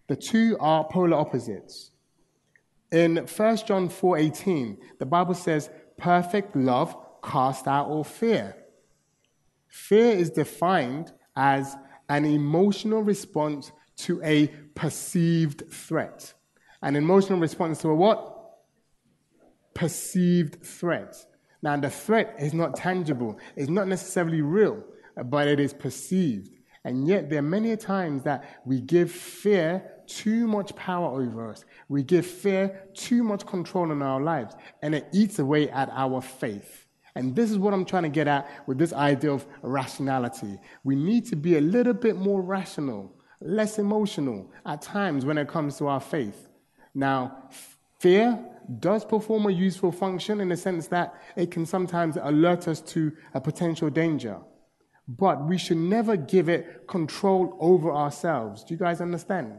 The 0.08 0.15
two 0.15 0.58
are 0.60 0.88
polar 0.88 1.18
opposites. 1.18 1.91
In 2.91 3.26
1 3.26 3.65
John 3.65 3.89
4:18, 3.89 4.78
the 5.00 5.06
Bible 5.06 5.34
says, 5.34 5.70
"Perfect 5.98 6.56
love 6.56 6.96
casts 7.24 7.68
out 7.68 7.88
all 7.88 8.04
fear." 8.04 8.56
Fear 9.68 10.12
is 10.12 10.30
defined 10.30 11.12
as 11.36 11.76
an 12.08 12.26
emotional 12.26 13.02
response 13.02 13.72
to 13.98 14.22
a 14.24 14.48
perceived 14.76 15.70
threat. 15.72 16.34
An 16.82 16.96
emotional 16.96 17.39
response 17.39 17.82
to 17.82 17.89
a 17.89 17.96
what? 17.96 18.60
Perceived 19.74 20.63
threat. 20.63 21.26
Now, 21.62 21.78
the 21.78 21.89
threat 21.89 22.36
is 22.39 22.54
not 22.54 22.76
tangible, 22.76 23.39
it's 23.56 23.70
not 23.70 23.88
necessarily 23.88 24.41
real, 24.41 24.84
but 25.26 25.48
it 25.48 25.60
is 25.60 25.74
perceived. 25.74 26.52
And 26.84 27.08
yet, 27.08 27.30
there 27.30 27.39
are 27.39 27.41
many 27.41 27.76
times 27.76 28.24
that 28.24 28.62
we 28.65 28.80
give 28.80 29.10
fear 29.10 29.91
too 30.08 30.48
much 30.48 30.76
power 30.76 31.22
over 31.22 31.50
us. 31.50 31.65
We 31.89 32.04
give 32.04 32.26
fear 32.26 32.84
too 32.94 33.24
much 33.24 33.46
control 33.46 33.91
in 33.91 34.02
our 34.02 34.22
lives, 34.22 34.56
and 34.82 34.96
it 34.96 35.08
eats 35.12 35.39
away 35.39 35.70
at 35.70 35.89
our 35.91 36.22
faith. 36.22 36.86
And 37.15 37.36
this 37.36 37.50
is 37.50 37.58
what 37.58 37.74
I'm 37.74 37.86
trying 37.86 38.04
to 38.04 38.10
get 38.10 38.28
at 38.28 38.50
with 38.68 38.78
this 38.78 38.91
idea 38.91 39.32
of 39.32 39.46
rationality. 39.62 40.60
We 40.84 40.96
need 40.96 41.26
to 41.28 41.36
be 41.36 41.58
a 41.58 41.62
little 41.62 41.94
bit 41.94 42.18
more 42.18 42.41
rational, 42.41 43.13
less 43.39 43.80
emotional 43.80 44.52
at 44.65 44.82
times 44.82 45.26
when 45.26 45.38
it 45.38 45.48
comes 45.48 45.78
to 45.78 45.88
our 45.88 46.02
faith. 46.02 46.50
Now, 46.94 47.50
fear 48.00 48.38
does 48.80 49.06
perform 49.06 49.46
a 49.46 49.52
useful 49.52 49.91
function 49.91 50.41
in 50.41 50.50
the 50.50 50.58
sense 50.58 50.88
that 50.88 51.15
it 51.36 51.52
can 51.52 51.65
sometimes 51.65 52.18
alert 52.22 52.68
us 52.68 52.82
to 52.82 53.12
a 53.34 53.39
potential 53.39 53.89
danger. 53.89 54.38
But 55.08 55.46
we 55.46 55.58
should 55.58 55.78
never 55.78 56.18
give 56.18 56.50
it 56.50 56.88
control 56.88 57.58
over 57.62 57.91
ourselves. 57.91 58.63
Do 58.63 58.74
you 58.74 58.80
guys 58.80 59.02
understand? 59.02 59.54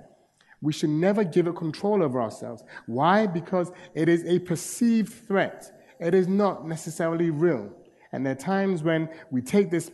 We 0.62 0.72
should 0.72 0.90
never 0.90 1.22
give 1.24 1.46
it 1.46 1.56
control 1.56 2.02
over 2.02 2.20
ourselves. 2.20 2.62
Why? 2.86 3.26
Because 3.26 3.70
it 3.94 4.08
is 4.08 4.24
a 4.24 4.38
perceived 4.38 5.12
threat. 5.12 5.70
It 6.00 6.14
is 6.14 6.28
not 6.28 6.66
necessarily 6.66 7.30
real. 7.30 7.72
And 8.12 8.24
there 8.24 8.32
are 8.32 8.36
times 8.36 8.82
when 8.82 9.08
we 9.30 9.42
take 9.42 9.70
this 9.70 9.90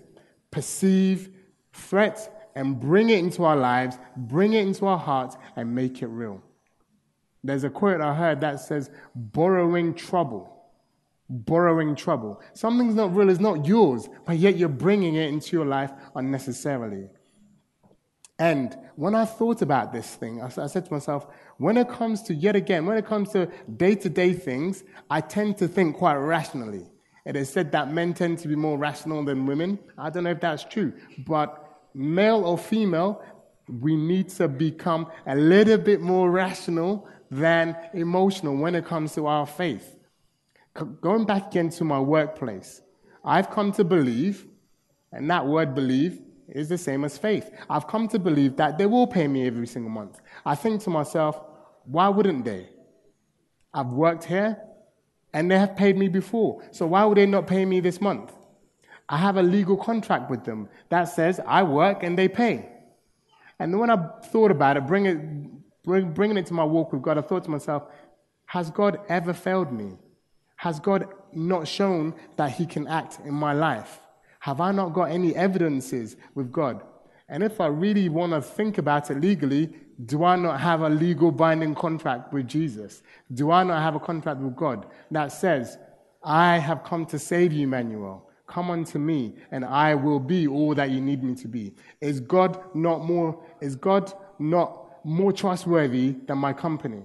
perceived 0.51 1.33
threat 1.73 2.51
and 2.55 2.79
bring 2.79 3.11
it 3.11 3.19
into 3.19 3.45
our 3.45 3.57
lives, 3.57 3.99
bring 4.17 4.53
it 4.53 4.67
into 4.67 4.87
our 4.87 4.99
hearts, 4.99 5.37
and 5.57 5.75
make 5.75 6.03
it 6.03 6.09
real. 6.09 6.43
There's 7.43 7.65
a 7.65 7.71
quote 7.71 8.01
I 8.01 8.15
heard 8.15 8.41
that 8.43 8.61
says, 8.61 8.91
borrowing 9.15 9.95
trouble. 9.95 10.49
Borrowing 11.29 11.97
trouble. 11.97 12.41
Something's 12.53 12.95
not 12.95 13.17
real, 13.17 13.31
it's 13.31 13.41
not 13.41 13.67
yours, 13.67 14.09
but 14.27 14.37
yet 14.37 14.57
you're 14.57 14.69
bringing 14.69 15.15
it 15.15 15.29
into 15.29 15.57
your 15.57 15.67
life 15.67 15.91
unnecessarily. 16.15 17.09
And 18.39 18.77
when 18.97 19.15
I 19.15 19.25
thought 19.25 19.63
about 19.63 19.93
this 19.93 20.15
thing, 20.15 20.43
I, 20.43 20.49
said 20.49 20.87
to 20.87 20.93
myself, 20.93 21.27
when 21.59 21.77
it 21.77 21.89
comes 21.89 22.23
to, 22.23 22.35
yet 22.35 22.57
again, 22.57 22.87
when 22.87 22.97
it 22.97 23.07
comes 23.07 23.31
to 23.31 23.49
day 23.77 23.95
to 23.95 24.09
day 24.09 24.33
things, 24.33 24.85
I 25.11 25.21
tend 25.21 25.59
to 25.59 25.69
think 25.69 25.97
quite 25.97 26.17
rationally. 26.17 26.87
It 27.25 27.37
is 27.37 27.53
said 27.53 27.71
that 27.73 27.93
men 27.93 28.15
tend 28.15 28.39
to 28.39 28.49
be 28.49 28.57
more 28.57 28.77
rational 28.79 29.25
than 29.25 29.47
women. 29.47 29.79
I 29.97 30.11
don't 30.11 30.25
know 30.25 30.31
if 30.31 30.41
that's 30.41 30.65
true, 30.65 30.93
but 31.27 31.81
male 31.95 32.45
or 32.45 32.59
female, 32.59 33.23
we 33.69 33.95
need 33.95 34.29
to 34.31 34.49
become 34.49 35.07
a 35.27 35.37
little 35.37 35.79
bit 35.79 36.01
more 36.01 36.31
rational 36.31 37.07
than 37.31 37.77
emotional 37.95 38.57
when 38.57 38.75
it 38.75 38.85
comes 38.85 39.15
to 39.15 39.27
our 39.27 39.47
faith. 39.47 39.97
Going 41.01 41.27
back 41.27 41.49
again 41.49 41.71
to 41.71 41.85
my 41.85 42.01
workplace, 42.01 42.81
I've 43.25 43.51
come 43.51 43.71
to 43.73 43.85
believe, 43.85 44.47
and 45.13 45.31
that 45.31 45.47
word 45.47 45.75
believe 45.75 46.21
is 46.55 46.69
the 46.69 46.79
same 46.79 47.05
as 47.05 47.19
faith. 47.19 47.51
I've 47.69 47.87
come 47.87 48.09
to 48.09 48.19
believe 48.19 48.57
that 48.57 48.79
they 48.79 48.87
will 48.87 49.07
pay 49.07 49.27
me 49.27 49.47
every 49.47 49.67
single 49.67 49.91
month. 49.91 50.21
I 50.45 50.55
think 50.55 50.83
to 50.83 50.91
myself, 50.91 51.41
why 51.85 52.09
wouldn't 52.09 52.45
they? 52.45 52.69
I've 53.75 53.87
worked 53.87 54.25
here 54.25 54.59
and 55.33 55.51
they 55.51 55.59
have 55.59 55.77
paid 55.77 55.97
me 55.97 56.09
before. 56.09 56.63
So 56.71 56.87
why 56.87 57.05
would 57.05 57.19
they 57.19 57.27
not 57.27 57.47
pay 57.47 57.65
me 57.65 57.81
this 57.81 58.01
month? 58.01 58.33
I 59.09 59.17
have 59.17 59.37
a 59.37 59.43
legal 59.43 59.77
contract 59.77 60.31
with 60.31 60.45
them 60.45 60.69
that 60.91 61.05
says 61.05 61.41
I 61.47 61.63
work 61.63 62.03
and 62.03 62.19
they 62.19 62.29
pay. 62.29 62.69
And 63.59 63.79
when 63.79 63.91
I 63.91 63.97
thought 64.27 64.51
about 64.51 64.77
it, 64.77 64.87
bring 64.87 65.07
it 65.07 65.19
bring, 65.85 66.13
bringing 66.13 66.37
it 66.37 66.47
to 66.47 66.55
my 66.55 66.65
walk 66.65 66.93
with 66.93 67.03
God, 67.03 67.19
I 67.19 67.23
thought 67.23 67.45
to 67.45 67.51
myself, 67.51 67.85
has 68.47 68.71
God 68.71 69.01
ever 69.09 69.33
failed 69.33 69.73
me? 69.73 69.97
Has 70.57 70.79
God 70.79 71.09
not 71.33 71.67
shown 71.67 72.15
that 72.37 72.53
He 72.53 72.67
can 72.67 72.87
act 72.87 73.19
in 73.25 73.35
my 73.35 73.53
life? 73.53 74.02
Have 74.43 74.61
I 74.61 74.73
not 74.73 74.93
got 74.93 75.05
any 75.05 75.37
evidences 75.37 76.17
with 76.35 76.51
God? 76.51 76.83
And 77.29 77.45
if 77.45 77.61
I 77.61 77.69
really 77.69 78.09
want 78.09 78.33
to 78.33 78.43
think 78.43 78.77
about 78.79 79.09
it 79.09 79.21
legally, 79.21 79.73
do 80.05 80.25
I 80.25 80.35
not 80.35 80.59
have 80.59 80.81
a 80.81 80.89
legal 80.89 81.31
binding 81.31 81.77
contract 81.77 82.33
with 82.33 82.49
Jesus? 82.49 83.05
Do 83.33 83.53
I 83.53 83.63
not 83.63 83.81
have 83.81 83.95
a 83.95 84.01
contract 84.01 84.41
with 84.41 84.57
God 84.57 84.87
that 85.13 85.29
says, 85.29 85.79
I 86.25 86.59
have 86.59 86.83
come 86.83 87.07
to 87.07 87.21
save 87.21 87.53
you, 87.53 87.69
Emmanuel? 87.69 88.29
Come 88.49 88.73
unto 88.73 88.99
me, 88.99 89.37
and 89.53 89.65
I 89.65 89.95
will 89.95 90.19
be 90.19 90.49
all 90.49 90.75
that 90.75 90.91
you 90.91 91.01
need 91.01 91.23
me 91.23 91.37
to 91.37 91.47
be. 91.47 91.77
Is 92.01 92.19
God 92.19 92.61
not 92.75 93.05
more, 93.05 93.41
is 93.61 93.77
God 93.77 94.13
not 94.41 95.05
more 95.05 95.33
trustworthy 95.33 96.17
than 96.27 96.39
my 96.39 96.53
company. 96.53 97.05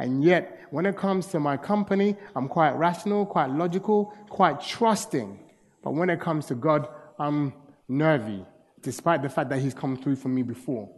And 0.00 0.24
yet, 0.24 0.66
when 0.70 0.86
it 0.86 0.96
comes 0.96 1.26
to 1.28 1.38
my 1.38 1.56
company, 1.56 2.16
I'm 2.34 2.48
quite 2.48 2.72
rational, 2.72 3.24
quite 3.24 3.50
logical, 3.50 4.12
quite 4.28 4.60
trusting. 4.60 5.38
But 5.82 5.94
when 5.94 6.10
it 6.10 6.20
comes 6.20 6.46
to 6.46 6.54
God, 6.54 6.88
I'm 7.18 7.52
nervy, 7.88 8.44
despite 8.80 9.22
the 9.22 9.28
fact 9.28 9.50
that 9.50 9.60
He's 9.60 9.74
come 9.74 9.96
through 9.96 10.16
for 10.16 10.28
me 10.28 10.42
before. 10.42 10.88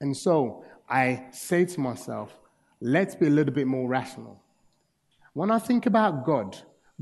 And 0.00 0.16
so 0.16 0.64
I 0.88 1.26
say 1.32 1.64
to 1.64 1.80
myself, 1.80 2.36
let's 2.80 3.14
be 3.14 3.26
a 3.26 3.30
little 3.30 3.54
bit 3.54 3.66
more 3.66 3.88
rational. 3.88 4.42
When 5.34 5.50
I 5.50 5.58
think 5.58 5.86
about 5.86 6.24
God, 6.24 6.58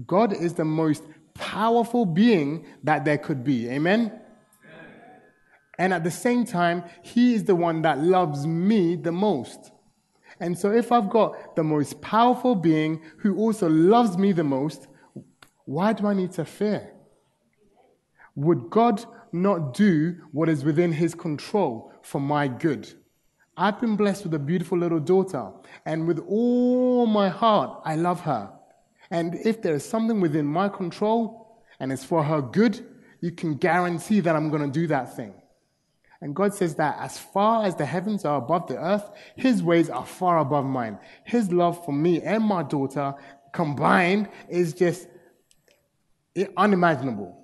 God 0.06 0.32
is 0.32 0.54
the 0.54 0.64
most 0.64 1.04
powerful 1.34 2.04
being 2.04 2.66
that 2.84 3.04
there 3.04 3.18
could 3.18 3.44
be. 3.44 3.68
Amen? 3.70 4.20
And 5.78 5.94
at 5.94 6.04
the 6.04 6.10
same 6.10 6.44
time, 6.44 6.84
He 7.02 7.34
is 7.34 7.44
the 7.44 7.54
one 7.54 7.82
that 7.82 7.98
loves 7.98 8.46
me 8.46 8.96
the 8.96 9.12
most. 9.12 9.70
And 10.40 10.58
so, 10.58 10.70
if 10.70 10.92
I've 10.92 11.08
got 11.08 11.56
the 11.56 11.64
most 11.64 12.00
powerful 12.00 12.54
being 12.54 13.00
who 13.18 13.36
also 13.36 13.68
loves 13.68 14.18
me 14.18 14.32
the 14.32 14.44
most, 14.44 14.88
why 15.68 15.92
do 15.92 16.06
I 16.06 16.14
need 16.14 16.32
to 16.32 16.46
fear? 16.46 16.90
Would 18.36 18.70
God 18.70 19.04
not 19.32 19.74
do 19.74 20.16
what 20.32 20.48
is 20.48 20.64
within 20.64 20.92
His 20.92 21.14
control 21.14 21.92
for 22.00 22.22
my 22.22 22.48
good? 22.48 22.90
I've 23.54 23.78
been 23.78 23.94
blessed 23.94 24.24
with 24.24 24.32
a 24.32 24.38
beautiful 24.38 24.78
little 24.78 24.98
daughter, 24.98 25.50
and 25.84 26.06
with 26.06 26.20
all 26.26 27.04
my 27.04 27.28
heart, 27.28 27.82
I 27.84 27.96
love 27.96 28.20
her. 28.20 28.50
And 29.10 29.34
if 29.44 29.60
there 29.60 29.74
is 29.74 29.84
something 29.84 30.22
within 30.22 30.46
my 30.46 30.70
control 30.70 31.60
and 31.80 31.92
it's 31.92 32.02
for 32.02 32.24
her 32.24 32.40
good, 32.40 32.86
you 33.20 33.32
can 33.32 33.54
guarantee 33.54 34.20
that 34.20 34.34
I'm 34.34 34.48
going 34.48 34.62
to 34.62 34.80
do 34.80 34.86
that 34.86 35.16
thing. 35.16 35.34
And 36.22 36.34
God 36.34 36.54
says 36.54 36.76
that 36.76 36.96
as 36.98 37.18
far 37.18 37.66
as 37.66 37.76
the 37.76 37.84
heavens 37.84 38.24
are 38.24 38.38
above 38.38 38.68
the 38.68 38.78
earth, 38.78 39.10
his 39.36 39.62
ways 39.62 39.90
are 39.90 40.06
far 40.06 40.38
above 40.38 40.64
mine. 40.64 40.98
His 41.24 41.52
love 41.52 41.84
for 41.84 41.92
me 41.92 42.22
and 42.22 42.42
my 42.42 42.62
daughter 42.62 43.14
combined 43.52 44.30
is 44.48 44.72
just 44.72 45.08
unimaginable. 46.56 47.34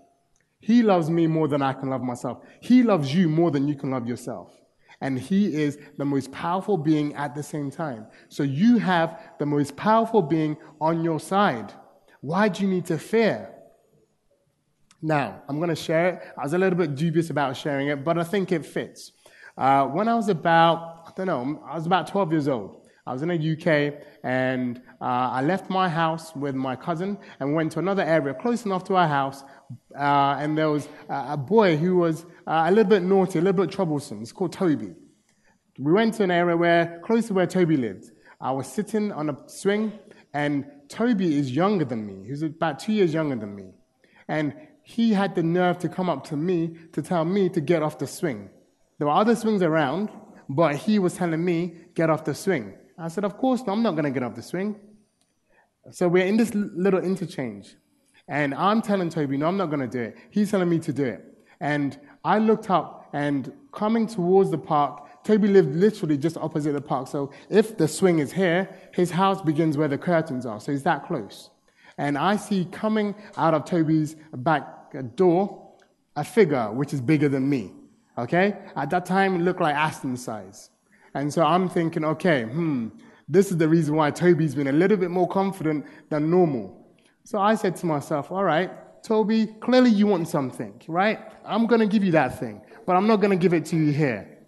He 0.60 0.82
loves 0.82 1.10
me 1.10 1.26
more 1.26 1.48
than 1.48 1.62
I 1.62 1.72
can 1.72 1.90
love 1.90 2.02
myself. 2.02 2.38
He 2.60 2.82
loves 2.82 3.14
you 3.14 3.28
more 3.28 3.50
than 3.50 3.68
you 3.68 3.74
can 3.74 3.90
love 3.90 4.06
yourself. 4.06 4.50
And 5.00 5.18
he 5.18 5.54
is 5.54 5.78
the 5.98 6.04
most 6.04 6.32
powerful 6.32 6.78
being 6.78 7.14
at 7.14 7.34
the 7.34 7.42
same 7.42 7.70
time. 7.70 8.06
So 8.28 8.42
you 8.42 8.78
have 8.78 9.20
the 9.38 9.44
most 9.46 9.76
powerful 9.76 10.22
being 10.22 10.56
on 10.80 11.04
your 11.04 11.20
side. 11.20 11.72
Why 12.20 12.48
do 12.48 12.62
you 12.62 12.70
need 12.70 12.86
to 12.86 12.98
fear? 12.98 13.50
Now, 15.02 15.42
I'm 15.48 15.58
going 15.58 15.68
to 15.68 15.76
share 15.76 16.08
it. 16.08 16.22
I 16.38 16.44
was 16.44 16.54
a 16.54 16.58
little 16.58 16.78
bit 16.78 16.94
dubious 16.94 17.28
about 17.28 17.58
sharing 17.58 17.88
it, 17.88 18.02
but 18.02 18.16
I 18.16 18.24
think 18.24 18.50
it 18.50 18.64
fits. 18.64 19.12
Uh, 19.58 19.84
when 19.88 20.08
I 20.08 20.14
was 20.14 20.30
about, 20.30 21.04
I 21.06 21.10
don't 21.14 21.26
know, 21.26 21.62
I 21.68 21.74
was 21.74 21.84
about 21.84 22.06
12 22.06 22.32
years 22.32 22.48
old. 22.48 22.83
I 23.06 23.12
was 23.12 23.20
in 23.20 23.28
the 23.28 23.52
UK 23.52 24.02
and 24.22 24.80
uh, 25.00 25.04
I 25.04 25.42
left 25.42 25.68
my 25.68 25.88
house 25.90 26.34
with 26.34 26.54
my 26.54 26.74
cousin 26.74 27.18
and 27.38 27.54
went 27.54 27.72
to 27.72 27.78
another 27.78 28.02
area 28.02 28.32
close 28.32 28.64
enough 28.64 28.84
to 28.84 28.96
our 28.96 29.08
house. 29.08 29.44
Uh, 29.94 30.36
and 30.38 30.56
there 30.56 30.70
was 30.70 30.88
a 31.10 31.36
boy 31.36 31.76
who 31.76 31.96
was 31.96 32.24
uh, 32.46 32.64
a 32.66 32.70
little 32.70 32.88
bit 32.88 33.02
naughty, 33.02 33.38
a 33.38 33.42
little 33.42 33.62
bit 33.64 33.70
troublesome. 33.70 34.20
He's 34.20 34.32
called 34.32 34.54
Toby. 34.54 34.94
We 35.78 35.92
went 35.92 36.14
to 36.14 36.22
an 36.22 36.30
area 36.30 36.56
where, 36.56 37.00
close 37.04 37.26
to 37.26 37.34
where 37.34 37.46
Toby 37.46 37.76
lived. 37.76 38.10
I 38.40 38.52
was 38.52 38.66
sitting 38.66 39.12
on 39.12 39.28
a 39.28 39.36
swing 39.48 39.92
and 40.32 40.64
Toby 40.88 41.36
is 41.36 41.54
younger 41.54 41.84
than 41.84 42.06
me. 42.06 42.26
He's 42.26 42.42
about 42.42 42.78
two 42.78 42.94
years 42.94 43.12
younger 43.12 43.36
than 43.36 43.54
me. 43.54 43.74
And 44.28 44.54
he 44.82 45.12
had 45.12 45.34
the 45.34 45.42
nerve 45.42 45.78
to 45.78 45.90
come 45.90 46.08
up 46.08 46.24
to 46.28 46.36
me 46.36 46.76
to 46.92 47.02
tell 47.02 47.24
me 47.24 47.50
to 47.50 47.60
get 47.60 47.82
off 47.82 47.98
the 47.98 48.06
swing. 48.06 48.48
There 48.98 49.08
were 49.08 49.14
other 49.14 49.36
swings 49.36 49.62
around, 49.62 50.10
but 50.48 50.76
he 50.76 50.98
was 50.98 51.14
telling 51.14 51.44
me, 51.44 51.74
get 51.94 52.08
off 52.08 52.24
the 52.24 52.34
swing. 52.34 52.74
I 52.98 53.08
said, 53.08 53.24
of 53.24 53.36
course, 53.36 53.62
I'm 53.66 53.82
not 53.82 53.92
going 53.92 54.04
to 54.04 54.10
get 54.10 54.22
off 54.22 54.34
the 54.34 54.42
swing. 54.42 54.76
So 55.90 56.08
we're 56.08 56.26
in 56.26 56.36
this 56.36 56.54
little 56.54 57.00
interchange. 57.00 57.74
And 58.28 58.54
I'm 58.54 58.80
telling 58.80 59.10
Toby, 59.10 59.36
no, 59.36 59.48
I'm 59.48 59.56
not 59.56 59.66
going 59.66 59.80
to 59.80 59.86
do 59.88 60.00
it. 60.00 60.16
He's 60.30 60.50
telling 60.50 60.68
me 60.68 60.78
to 60.80 60.92
do 60.92 61.04
it. 61.04 61.24
And 61.60 61.98
I 62.24 62.38
looked 62.38 62.70
up 62.70 63.08
and 63.12 63.52
coming 63.72 64.06
towards 64.06 64.50
the 64.50 64.58
park, 64.58 65.24
Toby 65.24 65.48
lived 65.48 65.74
literally 65.74 66.16
just 66.16 66.36
opposite 66.36 66.72
the 66.72 66.80
park. 66.80 67.08
So 67.08 67.32
if 67.48 67.76
the 67.76 67.88
swing 67.88 68.18
is 68.18 68.32
here, 68.32 68.68
his 68.92 69.10
house 69.10 69.40
begins 69.42 69.76
where 69.76 69.88
the 69.88 69.98
curtains 69.98 70.46
are. 70.46 70.60
So 70.60 70.72
he's 70.72 70.82
that 70.84 71.06
close. 71.06 71.50
And 71.98 72.18
I 72.18 72.36
see 72.36 72.66
coming 72.66 73.14
out 73.36 73.54
of 73.54 73.64
Toby's 73.64 74.16
back 74.32 75.16
door 75.16 75.72
a 76.16 76.24
figure 76.24 76.70
which 76.72 76.92
is 76.92 77.00
bigger 77.00 77.28
than 77.28 77.48
me. 77.48 77.72
Okay? 78.16 78.56
At 78.76 78.90
that 78.90 79.06
time, 79.06 79.36
it 79.36 79.38
looked 79.40 79.60
like 79.60 79.74
Aston 79.74 80.16
size. 80.16 80.70
And 81.14 81.32
so 81.32 81.42
I'm 81.42 81.68
thinking, 81.68 82.04
okay, 82.04 82.42
hmm, 82.44 82.88
this 83.28 83.50
is 83.50 83.56
the 83.56 83.68
reason 83.68 83.94
why 83.94 84.10
Toby's 84.10 84.54
been 84.54 84.66
a 84.66 84.72
little 84.72 84.96
bit 84.96 85.10
more 85.10 85.28
confident 85.28 85.86
than 86.10 86.30
normal. 86.30 86.84
So 87.24 87.38
I 87.38 87.54
said 87.54 87.76
to 87.76 87.86
myself, 87.86 88.30
all 88.30 88.44
right, 88.44 88.70
Toby, 89.02 89.46
clearly 89.60 89.90
you 89.90 90.06
want 90.06 90.28
something, 90.28 90.80
right? 90.88 91.20
I'm 91.44 91.66
going 91.66 91.80
to 91.80 91.86
give 91.86 92.04
you 92.04 92.12
that 92.12 92.38
thing, 92.40 92.62
but 92.86 92.96
I'm 92.96 93.06
not 93.06 93.16
going 93.16 93.30
to 93.30 93.36
give 93.36 93.54
it 93.54 93.64
to 93.66 93.76
you 93.76 93.92
here. 93.92 94.38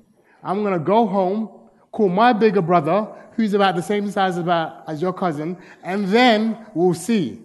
I'm 0.43 0.63
going 0.63 0.75
to 0.75 0.85
go 0.85 1.07
home, 1.07 1.69
call 1.93 2.09
my 2.09 2.33
bigger 2.33 2.63
brother, 2.63 3.07
who's 3.33 3.55
about 3.55 3.77
the 3.77 3.83
same 3.83 4.11
size 4.11 4.39
about, 4.39 4.89
as 4.89 5.01
your 5.01 5.13
cousin, 5.13 5.59
and 5.83 6.07
then 6.09 6.67
we'll 6.75 6.95
see. 6.95 7.43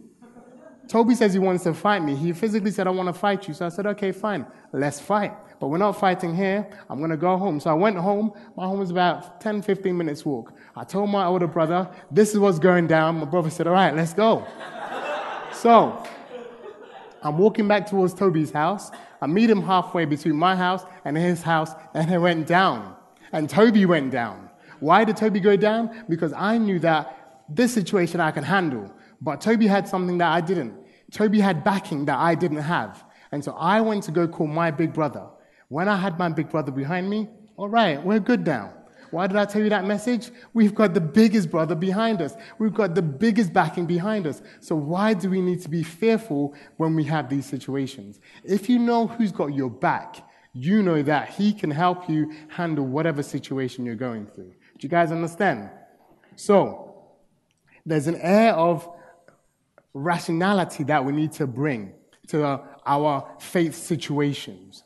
Toby 0.87 1.15
says 1.15 1.33
he 1.33 1.39
wants 1.39 1.63
to 1.63 1.73
fight 1.73 2.03
me. 2.03 2.15
He 2.15 2.33
physically 2.33 2.71
said, 2.71 2.87
I 2.87 2.89
want 2.89 3.07
to 3.07 3.13
fight 3.13 3.47
you. 3.47 3.53
So 3.53 3.65
I 3.65 3.69
said, 3.69 3.85
okay, 3.87 4.11
fine, 4.11 4.45
let's 4.73 4.99
fight. 4.99 5.33
But 5.61 5.67
we're 5.67 5.77
not 5.77 5.91
fighting 5.91 6.35
here. 6.35 6.67
I'm 6.89 6.97
going 6.97 7.11
to 7.11 7.17
go 7.17 7.37
home. 7.37 7.59
So 7.59 7.69
I 7.69 7.73
went 7.73 7.95
home. 7.95 8.33
My 8.57 8.65
home 8.65 8.79
was 8.79 8.89
about 8.89 9.39
10, 9.41 9.61
15 9.61 9.95
minutes 9.95 10.25
walk. 10.25 10.53
I 10.75 10.83
told 10.83 11.11
my 11.11 11.23
older 11.25 11.45
brother, 11.45 11.87
this 12.09 12.33
is 12.33 12.39
what's 12.39 12.57
going 12.57 12.87
down. 12.87 13.19
My 13.19 13.25
brother 13.25 13.51
said, 13.51 13.67
all 13.67 13.73
right, 13.73 13.95
let's 13.95 14.15
go. 14.15 14.43
so 15.53 16.03
I'm 17.21 17.37
walking 17.37 17.67
back 17.67 17.87
towards 17.87 18.15
Toby's 18.15 18.49
house. 18.49 18.89
I 19.21 19.27
meet 19.27 19.51
him 19.51 19.61
halfway 19.61 20.05
between 20.05 20.35
my 20.35 20.55
house 20.55 20.83
and 21.05 21.15
his 21.15 21.43
house, 21.43 21.73
and 21.93 22.11
it 22.11 22.17
went 22.17 22.47
down. 22.47 22.95
And 23.31 23.47
Toby 23.47 23.85
went 23.85 24.09
down. 24.09 24.49
Why 24.79 25.03
did 25.03 25.15
Toby 25.15 25.39
go 25.39 25.55
down? 25.55 26.05
Because 26.09 26.33
I 26.33 26.57
knew 26.57 26.79
that 26.79 27.45
this 27.47 27.71
situation 27.71 28.19
I 28.19 28.31
can 28.31 28.43
handle. 28.43 28.91
But 29.21 29.41
Toby 29.41 29.67
had 29.67 29.87
something 29.87 30.17
that 30.17 30.31
I 30.31 30.41
didn't. 30.41 30.73
Toby 31.11 31.39
had 31.39 31.63
backing 31.63 32.05
that 32.05 32.17
I 32.17 32.33
didn't 32.33 32.63
have. 32.63 33.03
And 33.31 33.43
so 33.45 33.51
I 33.51 33.79
went 33.79 34.01
to 34.05 34.11
go 34.11 34.27
call 34.27 34.47
my 34.47 34.71
big 34.71 34.91
brother. 34.91 35.27
When 35.71 35.87
I 35.87 35.95
had 35.95 36.19
my 36.19 36.27
big 36.27 36.49
brother 36.49 36.69
behind 36.69 37.09
me, 37.09 37.29
all 37.55 37.69
right, 37.69 38.03
we're 38.03 38.19
good 38.19 38.45
now. 38.45 38.73
Why 39.09 39.25
did 39.27 39.37
I 39.37 39.45
tell 39.45 39.61
you 39.61 39.69
that 39.69 39.85
message? 39.85 40.29
We've 40.53 40.75
got 40.75 40.93
the 40.93 40.99
biggest 40.99 41.49
brother 41.49 41.75
behind 41.75 42.21
us. 42.21 42.35
We've 42.59 42.73
got 42.73 42.93
the 42.93 43.01
biggest 43.01 43.53
backing 43.53 43.85
behind 43.85 44.27
us. 44.27 44.41
So 44.59 44.75
why 44.75 45.13
do 45.13 45.29
we 45.29 45.39
need 45.39 45.61
to 45.61 45.69
be 45.69 45.81
fearful 45.81 46.53
when 46.75 46.93
we 46.93 47.05
have 47.05 47.29
these 47.29 47.45
situations? 47.45 48.19
If 48.43 48.67
you 48.67 48.79
know 48.79 49.07
who's 49.07 49.31
got 49.31 49.53
your 49.53 49.69
back, 49.69 50.17
you 50.51 50.83
know 50.83 51.01
that 51.03 51.29
he 51.29 51.53
can 51.53 51.71
help 51.71 52.09
you 52.09 52.33
handle 52.49 52.85
whatever 52.85 53.23
situation 53.23 53.85
you're 53.85 53.95
going 53.95 54.25
through. 54.25 54.51
Do 54.51 54.81
you 54.81 54.89
guys 54.89 55.09
understand? 55.09 55.69
So, 56.35 57.05
there's 57.85 58.07
an 58.07 58.17
air 58.17 58.51
of 58.55 58.89
rationality 59.93 60.83
that 60.83 61.05
we 61.05 61.13
need 61.13 61.31
to 61.31 61.47
bring 61.47 61.93
to 62.27 62.59
our 62.85 63.37
faith 63.39 63.73
situations. 63.73 64.83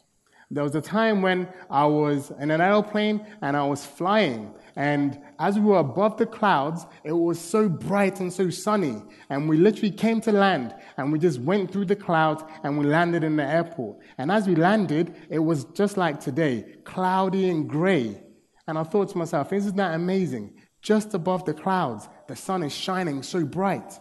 There 0.51 0.63
was 0.63 0.75
a 0.75 0.81
time 0.81 1.21
when 1.21 1.47
I 1.69 1.85
was 1.85 2.31
in 2.39 2.51
an 2.51 2.61
airplane 2.61 3.25
and 3.41 3.57
I 3.57 3.65
was 3.65 3.85
flying. 3.85 4.53
And 4.75 5.19
as 5.39 5.57
we 5.57 5.65
were 5.65 5.79
above 5.79 6.17
the 6.17 6.25
clouds, 6.25 6.85
it 7.03 7.13
was 7.13 7.39
so 7.39 7.67
bright 7.67 8.19
and 8.19 8.31
so 8.31 8.49
sunny. 8.49 9.01
And 9.29 9.49
we 9.49 9.57
literally 9.57 9.91
came 9.91 10.21
to 10.21 10.31
land 10.31 10.75
and 10.97 11.11
we 11.11 11.17
just 11.17 11.39
went 11.39 11.71
through 11.71 11.85
the 11.85 11.95
clouds 11.95 12.43
and 12.63 12.77
we 12.77 12.85
landed 12.85 13.23
in 13.23 13.37
the 13.37 13.43
airport. 13.43 13.97
And 14.17 14.31
as 14.31 14.47
we 14.47 14.55
landed, 14.55 15.15
it 15.29 15.39
was 15.39 15.65
just 15.65 15.97
like 15.97 16.19
today, 16.19 16.75
cloudy 16.83 17.49
and 17.49 17.67
gray. 17.67 18.21
And 18.67 18.77
I 18.77 18.83
thought 18.83 19.09
to 19.09 19.17
myself, 19.17 19.51
isn't 19.51 19.75
that 19.77 19.95
amazing? 19.95 20.53
Just 20.81 21.15
above 21.15 21.45
the 21.45 21.53
clouds, 21.53 22.07
the 22.27 22.35
sun 22.35 22.61
is 22.61 22.73
shining 22.73 23.23
so 23.23 23.43
bright. 23.43 23.99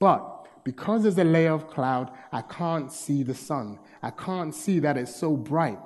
But 0.00 0.64
because 0.64 1.04
there's 1.04 1.18
a 1.18 1.24
layer 1.24 1.52
of 1.52 1.68
cloud, 1.68 2.10
I 2.32 2.42
can't 2.42 2.90
see 2.90 3.22
the 3.22 3.34
sun. 3.34 3.78
I 4.06 4.10
can't 4.10 4.54
see 4.54 4.78
that 4.78 4.96
it's 4.96 5.16
so 5.16 5.36
bright. 5.36 5.80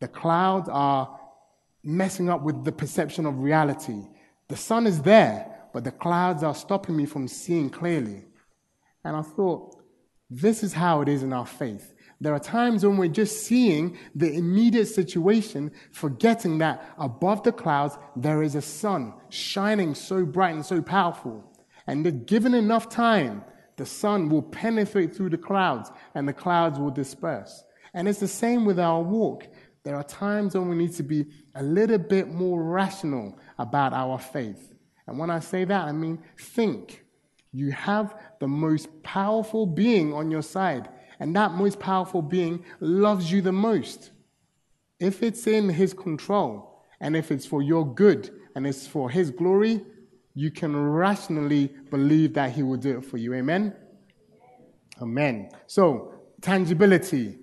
The 0.00 0.08
clouds 0.08 0.68
are 0.70 1.18
messing 1.82 2.28
up 2.28 2.42
with 2.42 2.64
the 2.64 2.72
perception 2.72 3.24
of 3.24 3.38
reality. 3.38 4.02
The 4.48 4.56
sun 4.56 4.86
is 4.86 5.00
there, 5.00 5.46
but 5.72 5.84
the 5.84 5.90
clouds 5.90 6.42
are 6.42 6.54
stopping 6.54 6.98
me 6.98 7.06
from 7.06 7.26
seeing 7.28 7.70
clearly. 7.70 8.26
And 9.04 9.16
I 9.16 9.22
thought, 9.22 9.74
this 10.28 10.62
is 10.62 10.74
how 10.74 11.00
it 11.00 11.08
is 11.08 11.22
in 11.22 11.32
our 11.32 11.46
faith. 11.46 11.94
There 12.20 12.34
are 12.34 12.38
times 12.38 12.84
when 12.84 12.98
we're 12.98 13.08
just 13.08 13.44
seeing 13.44 13.96
the 14.14 14.30
immediate 14.30 14.88
situation, 14.88 15.72
forgetting 15.92 16.58
that 16.58 16.94
above 16.98 17.42
the 17.42 17.52
clouds 17.52 17.96
there 18.16 18.42
is 18.42 18.54
a 18.54 18.60
sun 18.60 19.14
shining 19.30 19.94
so 19.94 20.26
bright 20.26 20.54
and 20.54 20.66
so 20.66 20.82
powerful. 20.82 21.42
And 21.86 22.26
given 22.26 22.52
enough 22.52 22.90
time, 22.90 23.44
the 23.80 23.86
sun 23.86 24.28
will 24.28 24.42
penetrate 24.42 25.16
through 25.16 25.30
the 25.30 25.38
clouds 25.38 25.90
and 26.14 26.28
the 26.28 26.34
clouds 26.34 26.78
will 26.78 26.90
disperse. 26.90 27.64
And 27.94 28.06
it's 28.06 28.20
the 28.20 28.28
same 28.28 28.66
with 28.66 28.78
our 28.78 29.00
walk. 29.00 29.48
There 29.84 29.96
are 29.96 30.04
times 30.04 30.54
when 30.54 30.68
we 30.68 30.76
need 30.76 30.92
to 30.96 31.02
be 31.02 31.24
a 31.54 31.62
little 31.62 31.96
bit 31.96 32.28
more 32.28 32.62
rational 32.62 33.38
about 33.58 33.94
our 33.94 34.18
faith. 34.18 34.74
And 35.06 35.18
when 35.18 35.30
I 35.30 35.38
say 35.38 35.64
that, 35.64 35.88
I 35.88 35.92
mean 35.92 36.22
think. 36.38 37.06
You 37.52 37.70
have 37.72 38.14
the 38.38 38.48
most 38.48 39.02
powerful 39.02 39.64
being 39.64 40.12
on 40.12 40.30
your 40.30 40.42
side, 40.42 40.90
and 41.18 41.34
that 41.34 41.52
most 41.52 41.80
powerful 41.80 42.20
being 42.20 42.62
loves 42.80 43.32
you 43.32 43.40
the 43.40 43.50
most. 43.50 44.10
If 44.98 45.22
it's 45.22 45.46
in 45.46 45.70
his 45.70 45.94
control, 45.94 46.84
and 47.00 47.16
if 47.16 47.32
it's 47.32 47.46
for 47.46 47.62
your 47.62 47.86
good, 47.94 48.28
and 48.54 48.66
it's 48.66 48.86
for 48.86 49.08
his 49.08 49.30
glory, 49.30 49.80
you 50.34 50.50
can 50.50 50.76
rationally 50.76 51.72
believe 51.90 52.34
that 52.34 52.52
He 52.52 52.62
will 52.62 52.76
do 52.76 52.98
it 52.98 53.04
for 53.04 53.16
you. 53.16 53.34
Amen? 53.34 53.74
Amen. 55.00 55.50
So, 55.66 56.14
tangibility. 56.40 57.38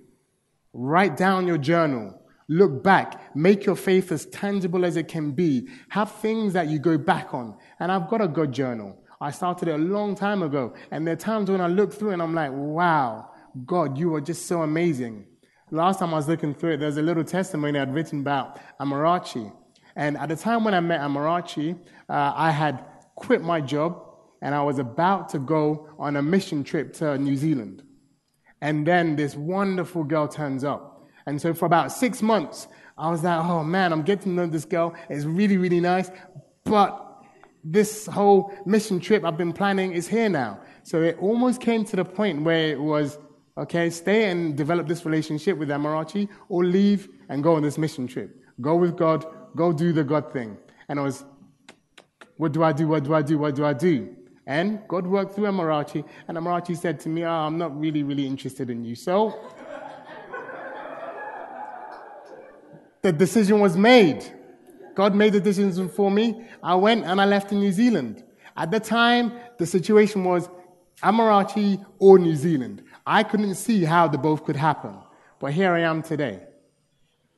Write 0.74 1.18
down 1.18 1.48
your 1.48 1.58
journal. 1.58 2.22
Look 2.48 2.84
back. 2.84 3.36
Make 3.36 3.66
your 3.66 3.76
faith 3.76 4.12
as 4.12 4.26
tangible 4.28 4.86
as 4.86 4.96
it 4.96 5.08
can 5.08 5.32
be. 5.32 5.68
Have 5.90 6.12
things 6.12 6.54
that 6.54 6.68
you 6.68 6.80
go 6.80 6.98
back 6.98 7.34
on. 7.34 7.58
And 7.80 7.92
I've 7.92 8.08
got 8.10 8.22
a 8.22 8.28
good 8.28 8.52
journal. 8.52 9.04
I 9.20 9.32
started 9.32 9.68
it 9.68 9.76
a 9.76 9.78
long 9.78 10.16
time 10.16 10.44
ago. 10.44 10.74
And 10.92 11.06
there 11.06 11.14
are 11.14 11.18
times 11.18 11.50
when 11.50 11.60
I 11.60 11.68
look 11.68 11.94
through 11.94 12.12
and 12.12 12.22
I'm 12.22 12.36
like, 12.36 12.52
wow, 12.54 13.32
God, 13.66 13.98
you 13.98 14.14
are 14.16 14.22
just 14.22 14.46
so 14.46 14.62
amazing. 14.62 15.26
Last 15.72 16.00
time 16.00 16.14
I 16.14 16.18
was 16.18 16.28
looking 16.28 16.54
through 16.54 16.74
it, 16.74 16.78
there's 16.78 16.98
a 16.98 17.02
little 17.02 17.24
testimony 17.24 17.78
I'd 17.80 17.94
written 17.94 18.20
about 18.22 18.60
Amarachi. 18.80 19.52
And 19.98 20.16
at 20.18 20.30
the 20.30 20.36
time 20.36 20.64
when 20.64 20.76
I 20.76 20.80
met 20.80 21.02
Amarachi, 21.02 21.78
uh, 22.08 22.34
I 22.36 22.52
had 22.52 22.86
quit 23.16 23.42
my 23.42 23.60
job 23.60 24.04
and 24.44 24.54
I 24.54 24.62
was 24.62 24.78
about 24.78 25.28
to 25.30 25.40
go 25.40 25.90
on 25.98 26.16
a 26.16 26.22
mission 26.22 26.64
trip 26.64 26.94
to 26.94 27.18
New 27.18 27.36
Zealand. 27.36 27.82
And 28.62 28.86
then 28.86 29.16
this 29.16 29.36
wonderful 29.36 30.04
girl 30.04 30.28
turns 30.28 30.64
up. 30.64 31.08
And 31.26 31.42
so 31.42 31.52
for 31.52 31.66
about 31.66 31.92
six 31.92 32.22
months, 32.22 32.68
I 32.96 33.10
was 33.10 33.24
like, 33.24 33.44
oh 33.44 33.64
man, 33.64 33.92
I'm 33.92 34.04
getting 34.04 34.36
to 34.36 34.42
know 34.42 34.46
this 34.46 34.66
girl. 34.66 34.94
It's 35.10 35.26
really, 35.26 35.58
really 35.58 35.80
nice. 35.80 36.12
But 36.64 37.24
this 37.64 38.06
whole 38.06 38.54
mission 38.68 39.00
trip 39.00 39.26
I've 39.26 39.38
been 39.38 39.52
planning 39.52 39.94
is 39.94 40.08
here 40.08 40.30
now. 40.30 40.60
So 40.84 41.02
it 41.02 41.18
almost 41.20 41.60
came 41.60 41.84
to 41.86 41.96
the 41.96 42.06
point 42.06 42.44
where 42.44 42.70
it 42.70 42.80
was, 42.80 43.18
okay, 43.58 43.90
stay 43.90 44.30
and 44.30 44.56
develop 44.56 44.88
this 44.88 45.06
relationship 45.06 45.58
with 45.58 45.70
Amarachi 45.70 46.30
or 46.50 46.64
leave 46.64 47.10
and 47.30 47.42
go 47.42 47.56
on 47.56 47.64
this 47.64 47.80
mission 47.80 48.06
trip. 48.06 48.44
Go 48.62 48.76
with 48.76 48.96
God, 48.96 49.26
go 49.58 49.74
do 49.74 49.92
the 49.92 50.04
God 50.04 50.32
thing. 50.32 50.58
And 50.88 51.00
I 51.00 51.04
was, 51.04 51.26
what 52.38 52.54
do 52.54 52.64
I 52.64 52.72
do? 52.72 52.88
What 52.88 53.04
do 53.04 53.14
I 53.14 53.22
do? 53.22 53.38
What 53.38 53.56
do 53.56 53.66
I 53.66 53.74
do? 53.74 54.16
And 54.46 54.80
God 54.88 55.06
worked 55.06 55.36
through 55.36 55.48
Amarachi, 55.48 56.06
and 56.30 56.38
Amarachi 56.38 56.78
said 56.78 57.02
to 57.02 57.10
me, 57.10 57.26
oh, 57.26 57.30
I'm 57.30 57.58
not 57.58 57.78
really, 57.78 58.04
really 58.04 58.26
interested 58.26 58.70
in 58.70 58.86
you. 58.86 58.96
So 58.96 59.38
the 63.02 63.12
decision 63.12 63.60
was 63.60 63.76
made. 63.76 64.26
God 64.96 65.14
made 65.14 65.34
the 65.34 65.42
decision 65.42 65.90
for 65.90 66.10
me. 66.10 66.48
I 66.64 66.76
went 66.76 67.04
and 67.04 67.20
I 67.20 67.26
left 67.26 67.52
in 67.52 67.60
New 67.60 67.74
Zealand. 67.74 68.24
At 68.56 68.72
the 68.72 68.80
time, 68.80 69.34
the 69.58 69.66
situation 69.66 70.24
was 70.24 70.50
Amarachi 71.04 71.86
or 72.00 72.18
New 72.18 72.36
Zealand. 72.36 72.84
I 73.06 73.24
couldn't 73.24 73.56
see 73.56 73.84
how 73.84 74.08
the 74.08 74.18
both 74.18 74.46
could 74.46 74.56
happen. 74.56 74.98
But 75.40 75.52
here 75.54 75.74
I 75.74 75.82
am 75.82 76.02
today. 76.02 76.40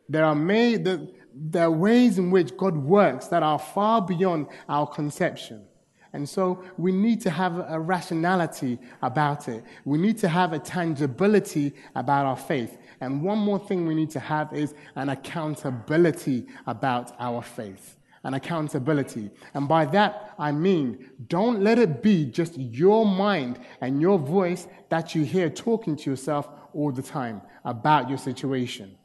There 0.07 0.23
are 0.23 0.35
made, 0.35 0.85
the, 0.85 1.11
there 1.33 1.63
are 1.63 1.71
ways 1.71 2.17
in 2.17 2.31
which 2.31 2.55
God 2.57 2.75
works 2.77 3.27
that 3.27 3.43
are 3.43 3.59
far 3.59 4.01
beyond 4.01 4.47
our 4.67 4.87
conception. 4.87 5.65
And 6.13 6.27
so 6.27 6.63
we 6.77 6.91
need 6.91 7.21
to 7.21 7.29
have 7.29 7.65
a 7.69 7.79
rationality 7.79 8.79
about 9.01 9.47
it. 9.47 9.63
We 9.85 9.97
need 9.99 10.17
to 10.19 10.27
have 10.27 10.53
a 10.53 10.59
tangibility 10.59 11.73
about 11.95 12.25
our 12.25 12.35
faith. 12.35 12.77
And 12.99 13.21
one 13.21 13.37
more 13.37 13.59
thing 13.59 13.85
we 13.85 13.95
need 13.95 14.09
to 14.11 14.19
have 14.19 14.51
is 14.53 14.73
an 14.95 15.09
accountability 15.09 16.47
about 16.65 17.15
our 17.19 17.43
faith. 17.43 17.95
An 18.23 18.33
accountability. 18.33 19.29
And 19.53 19.67
by 19.67 19.85
that, 19.85 20.33
I 20.37 20.51
mean, 20.51 21.09
don't 21.27 21.61
let 21.61 21.79
it 21.79 22.01
be 22.01 22.25
just 22.25 22.57
your 22.57 23.05
mind 23.05 23.59
and 23.79 24.01
your 24.01 24.17
voice 24.17 24.67
that 24.89 25.15
you 25.15 25.23
hear 25.23 25.49
talking 25.49 25.95
to 25.95 26.09
yourself 26.09 26.49
all 26.73 26.91
the 26.91 27.03
time 27.03 27.41
about 27.63 28.09
your 28.09 28.17
situation. 28.17 28.98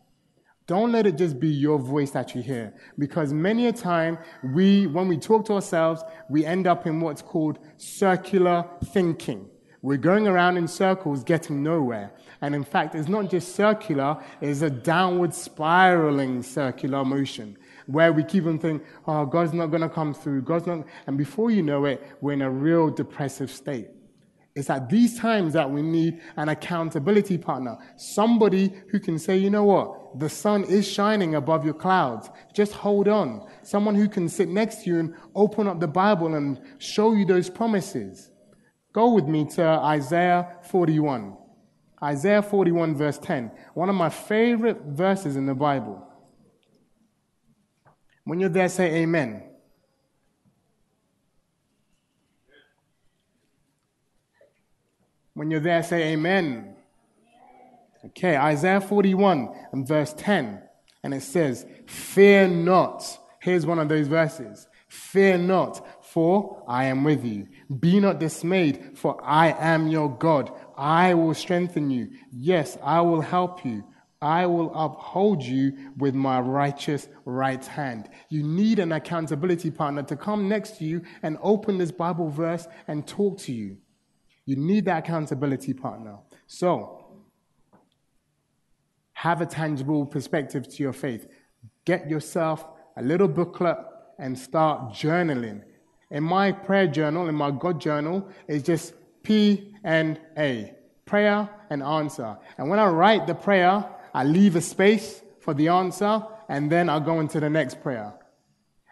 Don't 0.66 0.92
let 0.92 1.06
it 1.06 1.18
just 1.18 1.38
be 1.38 1.48
your 1.48 1.78
voice 1.78 2.12
that 2.12 2.34
you 2.34 2.40
hear. 2.40 2.72
Because 2.98 3.34
many 3.34 3.66
a 3.66 3.72
time, 3.72 4.16
we, 4.42 4.86
when 4.86 5.08
we 5.08 5.18
talk 5.18 5.44
to 5.46 5.54
ourselves, 5.54 6.02
we 6.30 6.46
end 6.46 6.66
up 6.66 6.86
in 6.86 7.00
what's 7.00 7.20
called 7.20 7.58
circular 7.76 8.64
thinking. 8.86 9.46
We're 9.82 9.98
going 9.98 10.26
around 10.26 10.56
in 10.56 10.66
circles 10.66 11.22
getting 11.22 11.62
nowhere. 11.62 12.14
And 12.40 12.54
in 12.54 12.64
fact, 12.64 12.94
it's 12.94 13.08
not 13.08 13.28
just 13.28 13.54
circular, 13.54 14.16
it's 14.40 14.62
a 14.62 14.70
downward 14.70 15.34
spiraling 15.34 16.42
circular 16.42 17.04
motion 17.04 17.58
where 17.86 18.10
we 18.14 18.24
keep 18.24 18.46
on 18.46 18.58
thinking, 18.58 18.86
oh, 19.06 19.26
God's 19.26 19.52
not 19.52 19.66
going 19.66 19.82
to 19.82 19.90
come 19.90 20.14
through. 20.14 20.40
God's 20.40 20.66
not. 20.66 20.86
And 21.06 21.18
before 21.18 21.50
you 21.50 21.62
know 21.62 21.84
it, 21.84 22.02
we're 22.22 22.32
in 22.32 22.40
a 22.40 22.50
real 22.50 22.88
depressive 22.88 23.50
state. 23.50 23.88
It's 24.56 24.70
at 24.70 24.88
these 24.88 25.18
times 25.18 25.52
that 25.54 25.68
we 25.68 25.82
need 25.82 26.20
an 26.36 26.48
accountability 26.48 27.38
partner. 27.38 27.76
Somebody 27.96 28.72
who 28.90 29.00
can 29.00 29.18
say, 29.18 29.36
you 29.36 29.50
know 29.50 29.64
what? 29.64 30.20
The 30.20 30.28
sun 30.28 30.62
is 30.64 30.86
shining 30.86 31.34
above 31.34 31.64
your 31.64 31.74
clouds. 31.74 32.30
Just 32.52 32.72
hold 32.72 33.08
on. 33.08 33.48
Someone 33.62 33.96
who 33.96 34.08
can 34.08 34.28
sit 34.28 34.48
next 34.48 34.84
to 34.84 34.90
you 34.90 34.98
and 35.00 35.14
open 35.34 35.66
up 35.66 35.80
the 35.80 35.88
Bible 35.88 36.34
and 36.34 36.60
show 36.78 37.14
you 37.14 37.24
those 37.24 37.50
promises. 37.50 38.30
Go 38.92 39.12
with 39.12 39.24
me 39.24 39.44
to 39.56 39.62
Isaiah 39.64 40.58
41. 40.70 41.36
Isaiah 42.00 42.42
41, 42.42 42.94
verse 42.94 43.18
10. 43.18 43.50
One 43.74 43.88
of 43.88 43.96
my 43.96 44.08
favorite 44.08 44.80
verses 44.86 45.34
in 45.34 45.46
the 45.46 45.54
Bible. 45.54 46.06
When 48.22 48.38
you're 48.38 48.50
there, 48.50 48.68
say 48.68 49.02
amen. 49.02 49.42
When 55.34 55.50
you're 55.50 55.60
there, 55.60 55.82
say 55.82 56.12
amen. 56.12 56.76
Okay, 58.06 58.36
Isaiah 58.36 58.80
41 58.80 59.48
and 59.72 59.86
verse 59.86 60.14
10. 60.16 60.62
And 61.02 61.14
it 61.14 61.22
says, 61.22 61.66
Fear 61.86 62.48
not. 62.48 63.18
Here's 63.40 63.66
one 63.66 63.78
of 63.78 63.88
those 63.88 64.06
verses. 64.08 64.68
Fear 64.88 65.38
not, 65.38 66.04
for 66.04 66.62
I 66.68 66.84
am 66.84 67.02
with 67.02 67.24
you. 67.24 67.48
Be 67.80 67.98
not 67.98 68.20
dismayed, 68.20 68.96
for 68.96 69.22
I 69.24 69.48
am 69.58 69.88
your 69.88 70.08
God. 70.16 70.52
I 70.76 71.14
will 71.14 71.34
strengthen 71.34 71.90
you. 71.90 72.10
Yes, 72.30 72.78
I 72.82 73.00
will 73.00 73.20
help 73.20 73.64
you. 73.64 73.84
I 74.22 74.46
will 74.46 74.72
uphold 74.74 75.42
you 75.42 75.90
with 75.98 76.14
my 76.14 76.40
righteous 76.40 77.08
right 77.24 77.64
hand. 77.64 78.08
You 78.30 78.42
need 78.42 78.78
an 78.78 78.92
accountability 78.92 79.70
partner 79.70 80.02
to 80.04 80.16
come 80.16 80.48
next 80.48 80.78
to 80.78 80.84
you 80.84 81.02
and 81.22 81.36
open 81.42 81.76
this 81.76 81.90
Bible 81.90 82.30
verse 82.30 82.66
and 82.86 83.06
talk 83.06 83.38
to 83.40 83.52
you. 83.52 83.76
You 84.46 84.56
need 84.56 84.84
that 84.86 85.04
accountability 85.04 85.72
partner. 85.72 86.18
So, 86.46 87.06
have 89.12 89.40
a 89.40 89.46
tangible 89.46 90.04
perspective 90.04 90.68
to 90.68 90.82
your 90.82 90.92
faith. 90.92 91.26
Get 91.84 92.10
yourself 92.10 92.66
a 92.96 93.02
little 93.02 93.28
booklet 93.28 93.78
and 94.18 94.38
start 94.38 94.92
journaling. 94.92 95.62
In 96.10 96.22
my 96.22 96.52
prayer 96.52 96.86
journal, 96.86 97.28
in 97.28 97.34
my 97.34 97.50
God 97.50 97.80
journal, 97.80 98.28
it's 98.46 98.64
just 98.64 98.94
P 99.22 99.74
and 99.82 100.20
A 100.36 100.74
prayer 101.06 101.48
and 101.70 101.82
answer. 101.82 102.36
And 102.58 102.68
when 102.68 102.78
I 102.78 102.88
write 102.88 103.26
the 103.26 103.34
prayer, 103.34 103.84
I 104.12 104.24
leave 104.24 104.56
a 104.56 104.60
space 104.60 105.22
for 105.40 105.54
the 105.54 105.68
answer, 105.68 106.22
and 106.48 106.70
then 106.70 106.88
I'll 106.88 107.00
go 107.00 107.20
into 107.20 107.40
the 107.40 107.50
next 107.50 107.82
prayer. 107.82 108.14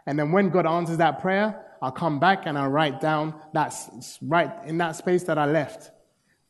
And 0.06 0.18
then 0.18 0.32
when 0.32 0.50
God 0.50 0.66
answers 0.66 0.98
that 0.98 1.20
prayer, 1.20 1.64
I'll 1.82 1.90
come 1.90 2.20
back 2.20 2.46
and 2.46 2.56
I'll 2.56 2.70
write 2.70 3.00
down 3.00 3.34
that's 3.52 4.18
right 4.22 4.52
in 4.66 4.78
that 4.78 4.94
space 4.94 5.24
that 5.24 5.36
I 5.36 5.46
left. 5.46 5.90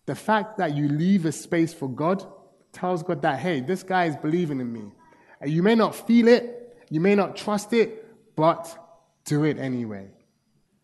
The 0.04 0.14
fact 0.14 0.58
that 0.58 0.76
you 0.76 0.88
leave 0.88 1.24
a 1.24 1.32
space 1.32 1.72
for 1.72 1.88
God 1.88 2.24
tells 2.70 3.02
God 3.02 3.22
that, 3.22 3.38
hey, 3.38 3.60
this 3.60 3.82
guy 3.82 4.04
is 4.04 4.16
believing 4.16 4.60
in 4.60 4.70
me. 4.70 4.92
And 5.40 5.50
you 5.50 5.62
may 5.62 5.74
not 5.74 5.94
feel 5.94 6.28
it, 6.28 6.76
you 6.90 7.00
may 7.00 7.14
not 7.14 7.34
trust 7.34 7.72
it, 7.72 8.06
but 8.36 8.76
do 9.24 9.44
it 9.44 9.58
anyway. 9.58 10.10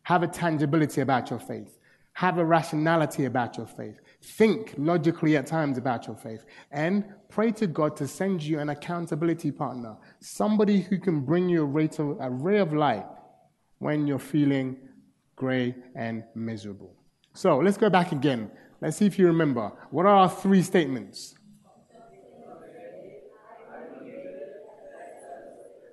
Have 0.05 0.23
a 0.23 0.27
tangibility 0.27 1.03
about 1.03 1.29
your 1.29 1.39
faith. 1.39 1.79
Have 2.15 2.39
a 2.39 2.45
rationality 2.45 3.27
about 3.27 3.59
your 3.59 3.67
faith. 3.67 4.01
Think 4.23 4.75
logically 4.79 5.37
at 5.37 5.47
times 5.47 5.77
about 5.77 6.07
your 6.07 6.17
faith. 6.17 6.45
And 6.73 7.05
pray 7.29 7.53
to 7.53 7.67
God 7.67 7.97
to 7.99 8.09
send 8.09 8.43
you 8.43 8.61
an 8.61 8.71
accountability 8.71 9.51
partner, 9.51 9.97
somebody 10.21 10.81
who 10.81 10.99
can 10.99 11.21
bring 11.21 11.51
you 11.51 11.63
a 11.63 12.31
ray 12.31 12.59
of 12.59 12.73
light 12.73 13.05
when 13.79 14.07
you're 14.07 14.19
feeling 14.19 14.77
gray 15.37 15.75
and 15.95 16.25
miserable. 16.35 16.95
So 17.35 17.59
let's 17.59 17.77
go 17.77 17.89
back 17.89 18.13
again. 18.13 18.51
Let's 18.81 18.97
see 18.97 19.07
if 19.07 19.19
you 19.19 19.27
remember. 19.27 19.73
What 19.91 20.07
are 20.07 20.15
our 20.15 20.29
three 20.29 20.63
statements? 20.63 21.35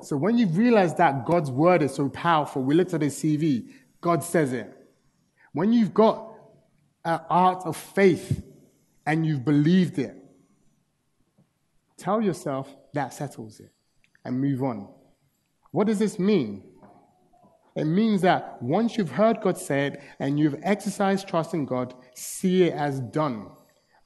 So 0.02 0.16
when 0.18 0.38
you've 0.38 0.56
realized 0.56 0.98
that 0.98 1.26
God's 1.26 1.50
word 1.50 1.82
is 1.82 1.96
so 1.96 2.10
powerful, 2.10 2.62
we 2.62 2.76
looked 2.76 2.94
at 2.94 3.02
his 3.02 3.16
CV, 3.16 3.72
God 4.02 4.24
says 4.24 4.54
it. 4.54 4.72
When 5.52 5.74
you've 5.74 5.96
got 5.96 6.32
an 7.04 7.22
art 7.28 7.66
of 7.66 7.76
faith 7.76 8.44
and 9.06 9.26
you've 9.26 9.44
believed 9.44 9.98
it, 9.98 10.16
tell 11.98 12.22
yourself 12.22 12.76
that 12.94 13.14
settles 13.14 13.60
it 13.60 13.72
and 14.24 14.40
move 14.40 14.62
on. 14.62 14.90
What 15.72 15.88
does 15.88 15.98
this 15.98 16.20
mean? 16.20 16.64
It 17.76 17.86
means 17.86 18.22
that 18.22 18.62
once 18.62 18.98
you've 18.98 19.12
heard 19.12 19.42
God 19.42 19.58
say 19.58 19.88
it 19.88 20.02
and 20.20 20.40
you've 20.40 20.56
exercised 20.64 21.28
trust 21.28 21.54
in 21.54 21.66
God, 21.66 21.94
see 22.16 22.64
it 22.64 22.74
as 22.74 23.02
done. 23.02 23.48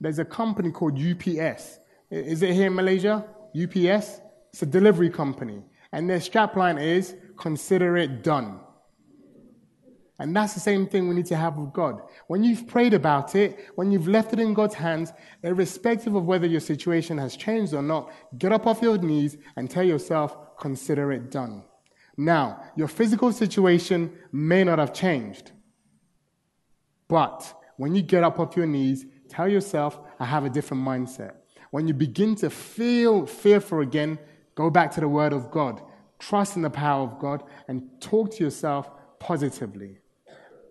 There's 0.01 0.19
a 0.19 0.25
company 0.25 0.71
called 0.71 0.97
UPS. 0.97 1.79
Is 2.10 2.41
it 2.41 2.53
here 2.53 2.67
in 2.67 2.75
Malaysia? 2.75 3.25
UPS? 3.55 4.21
It's 4.51 4.62
a 4.63 4.65
delivery 4.65 5.10
company. 5.10 5.62
And 5.91 6.10
their 6.10 6.17
strapline 6.19 6.82
is 6.82 7.15
consider 7.38 7.97
it 7.97 8.23
done. 8.23 8.60
And 10.17 10.36
that's 10.36 10.53
the 10.53 10.60
same 10.60 10.88
thing 10.88 11.08
we 11.08 11.15
need 11.15 11.27
to 11.27 11.36
have 11.36 11.55
with 11.55 11.71
God. 11.71 12.01
When 12.27 12.43
you've 12.43 12.67
prayed 12.67 12.93
about 12.93 13.36
it, 13.36 13.69
when 13.75 13.91
you've 13.91 14.08
left 14.08 14.34
it 14.34 14.39
in 14.39 14.53
God's 14.53 14.75
hands, 14.75 15.13
irrespective 15.43 16.15
of 16.15 16.25
whether 16.25 16.45
your 16.45 16.60
situation 16.60 17.17
has 17.19 17.38
changed 17.38 17.73
or 17.73 17.82
not, 17.82 18.12
get 18.38 18.51
up 18.51 18.67
off 18.67 18.82
your 18.82 18.97
knees 18.97 19.38
and 19.55 19.69
tell 19.69 19.84
yourself, 19.84 20.58
consider 20.58 21.13
it 21.13 21.32
done. 21.32 21.63
Now, 22.19 22.62
your 22.75 22.89
physical 22.89 23.32
situation 23.32 24.12
may 24.34 24.65
not 24.65 24.77
have 24.77 24.93
changed. 24.93 25.53
But 27.08 27.53
when 27.77 27.95
you 27.95 28.01
get 28.01 28.25
up 28.25 28.41
off 28.41 28.58
your 28.58 28.65
knees, 28.65 29.05
tell 29.29 29.47
yourself, 29.47 29.97
I 30.19 30.25
have 30.25 30.43
a 30.43 30.49
different 30.49 30.84
mindset. 30.84 31.36
When 31.71 31.88
you 31.88 31.93
begin 31.93 32.36
to 32.36 32.49
feel 32.49 33.25
fearful 33.25 33.79
again, 33.79 34.19
go 34.53 34.69
back 34.69 34.91
to 34.95 34.99
the 34.99 35.08
Word 35.08 35.32
of 35.32 35.49
God. 35.49 35.82
Trust 36.19 36.58
in 36.58 36.62
the 36.62 36.69
power 36.69 37.03
of 37.03 37.19
God 37.19 37.41
and 37.69 37.89
talk 38.01 38.32
to 38.32 38.43
yourself 38.43 38.91
positively. 39.19 39.99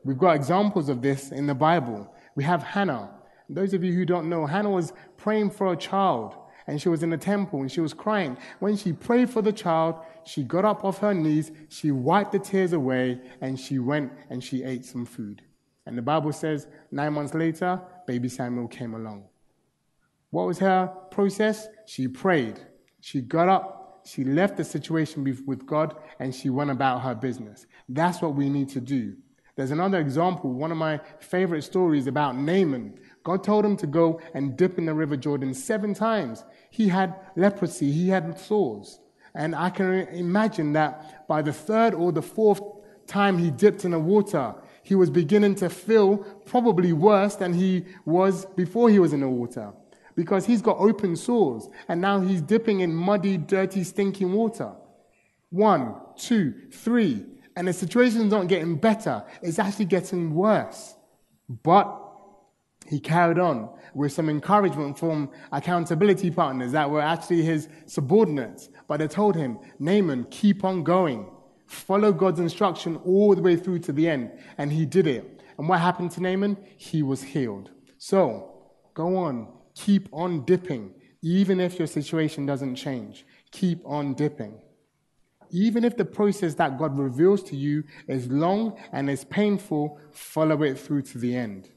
We've 0.04 0.18
got 0.18 0.37
examples 0.37 0.90
of 0.90 1.00
this 1.00 1.32
in 1.32 1.46
the 1.46 1.54
Bible. 1.54 2.14
We 2.34 2.44
have 2.44 2.62
Hannah. 2.62 3.08
Those 3.48 3.72
of 3.72 3.82
you 3.82 3.94
who 3.94 4.04
don't 4.04 4.28
know, 4.28 4.44
Hannah 4.44 4.68
was 4.68 4.92
praying 5.16 5.52
for 5.52 5.72
a 5.72 5.76
child 5.78 6.37
and 6.68 6.81
she 6.81 6.90
was 6.90 7.02
in 7.02 7.11
the 7.11 7.16
temple 7.16 7.62
and 7.62 7.72
she 7.72 7.81
was 7.81 7.94
crying. 7.94 8.37
When 8.61 8.76
she 8.76 8.92
prayed 8.92 9.31
for 9.31 9.42
the 9.42 9.52
child, 9.52 9.96
she 10.24 10.44
got 10.44 10.66
up 10.66 10.85
off 10.85 10.98
her 10.98 11.14
knees, 11.14 11.50
she 11.70 11.90
wiped 11.90 12.33
the 12.33 12.38
tears 12.38 12.74
away, 12.74 13.20
and 13.40 13.59
she 13.59 13.78
went 13.78 14.12
and 14.28 14.44
she 14.44 14.62
ate 14.62 14.85
some 14.85 15.07
food. 15.07 15.42
And 15.87 15.96
the 15.96 16.02
Bible 16.02 16.33
says 16.33 16.68
nine 16.92 17.14
months 17.14 17.33
later, 17.35 17.81
baby 18.07 18.28
Samuel 18.28 18.68
came 18.68 18.94
along. 18.94 19.24
What 20.31 20.46
was 20.46 20.59
her 20.59 20.88
process? 21.11 21.66
She 21.87 22.07
prayed. 22.07 22.61
She 23.00 23.22
got 23.22 23.48
up, 23.48 24.02
she 24.04 24.22
left 24.22 24.59
the 24.59 24.64
situation 24.64 25.24
with 25.46 25.66
God, 25.66 25.96
and 26.20 26.35
she 26.35 26.50
went 26.50 26.70
about 26.70 27.00
her 27.00 27.14
business. 27.14 27.64
That's 27.88 28.20
what 28.20 28.35
we 28.35 28.50
need 28.50 28.68
to 28.70 28.81
do. 28.81 29.16
There's 29.57 29.70
another 29.70 29.98
example, 29.98 30.52
one 30.52 30.70
of 30.70 30.76
my 30.76 31.00
favorite 31.18 31.62
stories 31.62 32.07
about 32.07 32.37
Naaman. 32.37 33.00
God 33.28 33.44
told 33.44 33.62
him 33.62 33.76
to 33.76 33.86
go 33.86 34.22
and 34.32 34.56
dip 34.56 34.78
in 34.78 34.86
the 34.86 34.94
River 34.94 35.14
Jordan 35.14 35.52
seven 35.52 35.92
times. 35.92 36.46
He 36.70 36.88
had 36.88 37.14
leprosy, 37.36 37.92
he 37.92 38.08
had 38.08 38.40
sores. 38.40 39.00
And 39.34 39.54
I 39.54 39.68
can 39.68 40.08
imagine 40.08 40.72
that 40.72 41.28
by 41.28 41.42
the 41.42 41.52
third 41.52 41.92
or 41.92 42.10
the 42.10 42.22
fourth 42.22 42.62
time 43.06 43.36
he 43.36 43.50
dipped 43.50 43.84
in 43.84 43.90
the 43.90 43.98
water, 43.98 44.54
he 44.82 44.94
was 44.94 45.10
beginning 45.10 45.56
to 45.56 45.68
feel 45.68 46.16
probably 46.46 46.94
worse 46.94 47.34
than 47.34 47.52
he 47.52 47.84
was 48.06 48.46
before 48.56 48.88
he 48.88 48.98
was 48.98 49.12
in 49.12 49.20
the 49.20 49.28
water. 49.28 49.74
Because 50.14 50.46
he's 50.46 50.62
got 50.62 50.78
open 50.78 51.14
sores, 51.14 51.68
and 51.86 52.00
now 52.00 52.22
he's 52.22 52.40
dipping 52.40 52.80
in 52.80 52.94
muddy, 52.94 53.36
dirty, 53.36 53.84
stinking 53.84 54.32
water. 54.32 54.72
One, 55.50 55.96
two, 56.16 56.54
three 56.72 57.26
and 57.58 57.66
the 57.66 57.72
situation's 57.72 58.30
not 58.30 58.46
getting 58.46 58.76
better, 58.76 59.24
it's 59.42 59.58
actually 59.58 59.86
getting 59.86 60.32
worse. 60.32 60.94
But 61.64 62.07
he 62.88 62.98
carried 62.98 63.38
on 63.38 63.68
with 63.94 64.12
some 64.12 64.31
encouragement 64.31 64.98
from 64.98 65.31
accountability 65.53 66.31
partners 66.31 66.72
that 66.72 66.90
were 66.90 67.03
actually 67.03 67.42
his 67.42 67.68
subordinates. 67.85 68.70
But 68.87 68.98
they 68.98 69.09
told 69.09 69.37
him, 69.37 69.59
Naaman, 69.79 70.27
keep 70.31 70.64
on 70.64 70.85
going. 70.85 71.31
Follow 71.66 72.12
God's 72.12 72.40
instruction 72.40 72.96
all 73.05 73.35
the 73.35 73.42
way 73.42 73.57
through 73.57 73.81
to 73.81 73.92
the 73.92 74.09
end. 74.09 74.33
And 74.57 74.72
he 74.72 74.87
did 74.87 75.07
it. 75.07 75.42
And 75.59 75.68
what 75.68 75.80
happened 75.80 76.12
to 76.12 76.22
Naaman? 76.22 76.57
He 76.78 77.03
was 77.03 77.22
healed. 77.22 77.70
So, 77.99 78.70
go 78.95 79.16
on. 79.16 79.49
Keep 79.74 80.09
on 80.12 80.47
dipping. 80.47 80.95
Even 81.20 81.61
if 81.61 81.78
your 81.78 81.89
situation 81.89 82.47
doesn't 82.47 82.76
change, 82.76 83.26
keep 83.51 83.84
on 83.84 84.14
dipping. 84.14 84.61
Even 85.51 85.84
if 85.84 85.97
the 85.97 86.05
process 86.05 86.55
that 86.55 86.78
God 86.78 86.99
reveals 86.99 87.43
to 87.45 87.57
you 87.57 87.84
is 88.07 88.28
long 88.28 88.78
and 88.93 89.11
is 89.11 89.24
painful, 89.24 89.99
follow 90.12 90.62
it 90.62 90.78
through 90.78 91.03
to 91.03 91.18
the 91.18 91.36
end. 91.36 91.68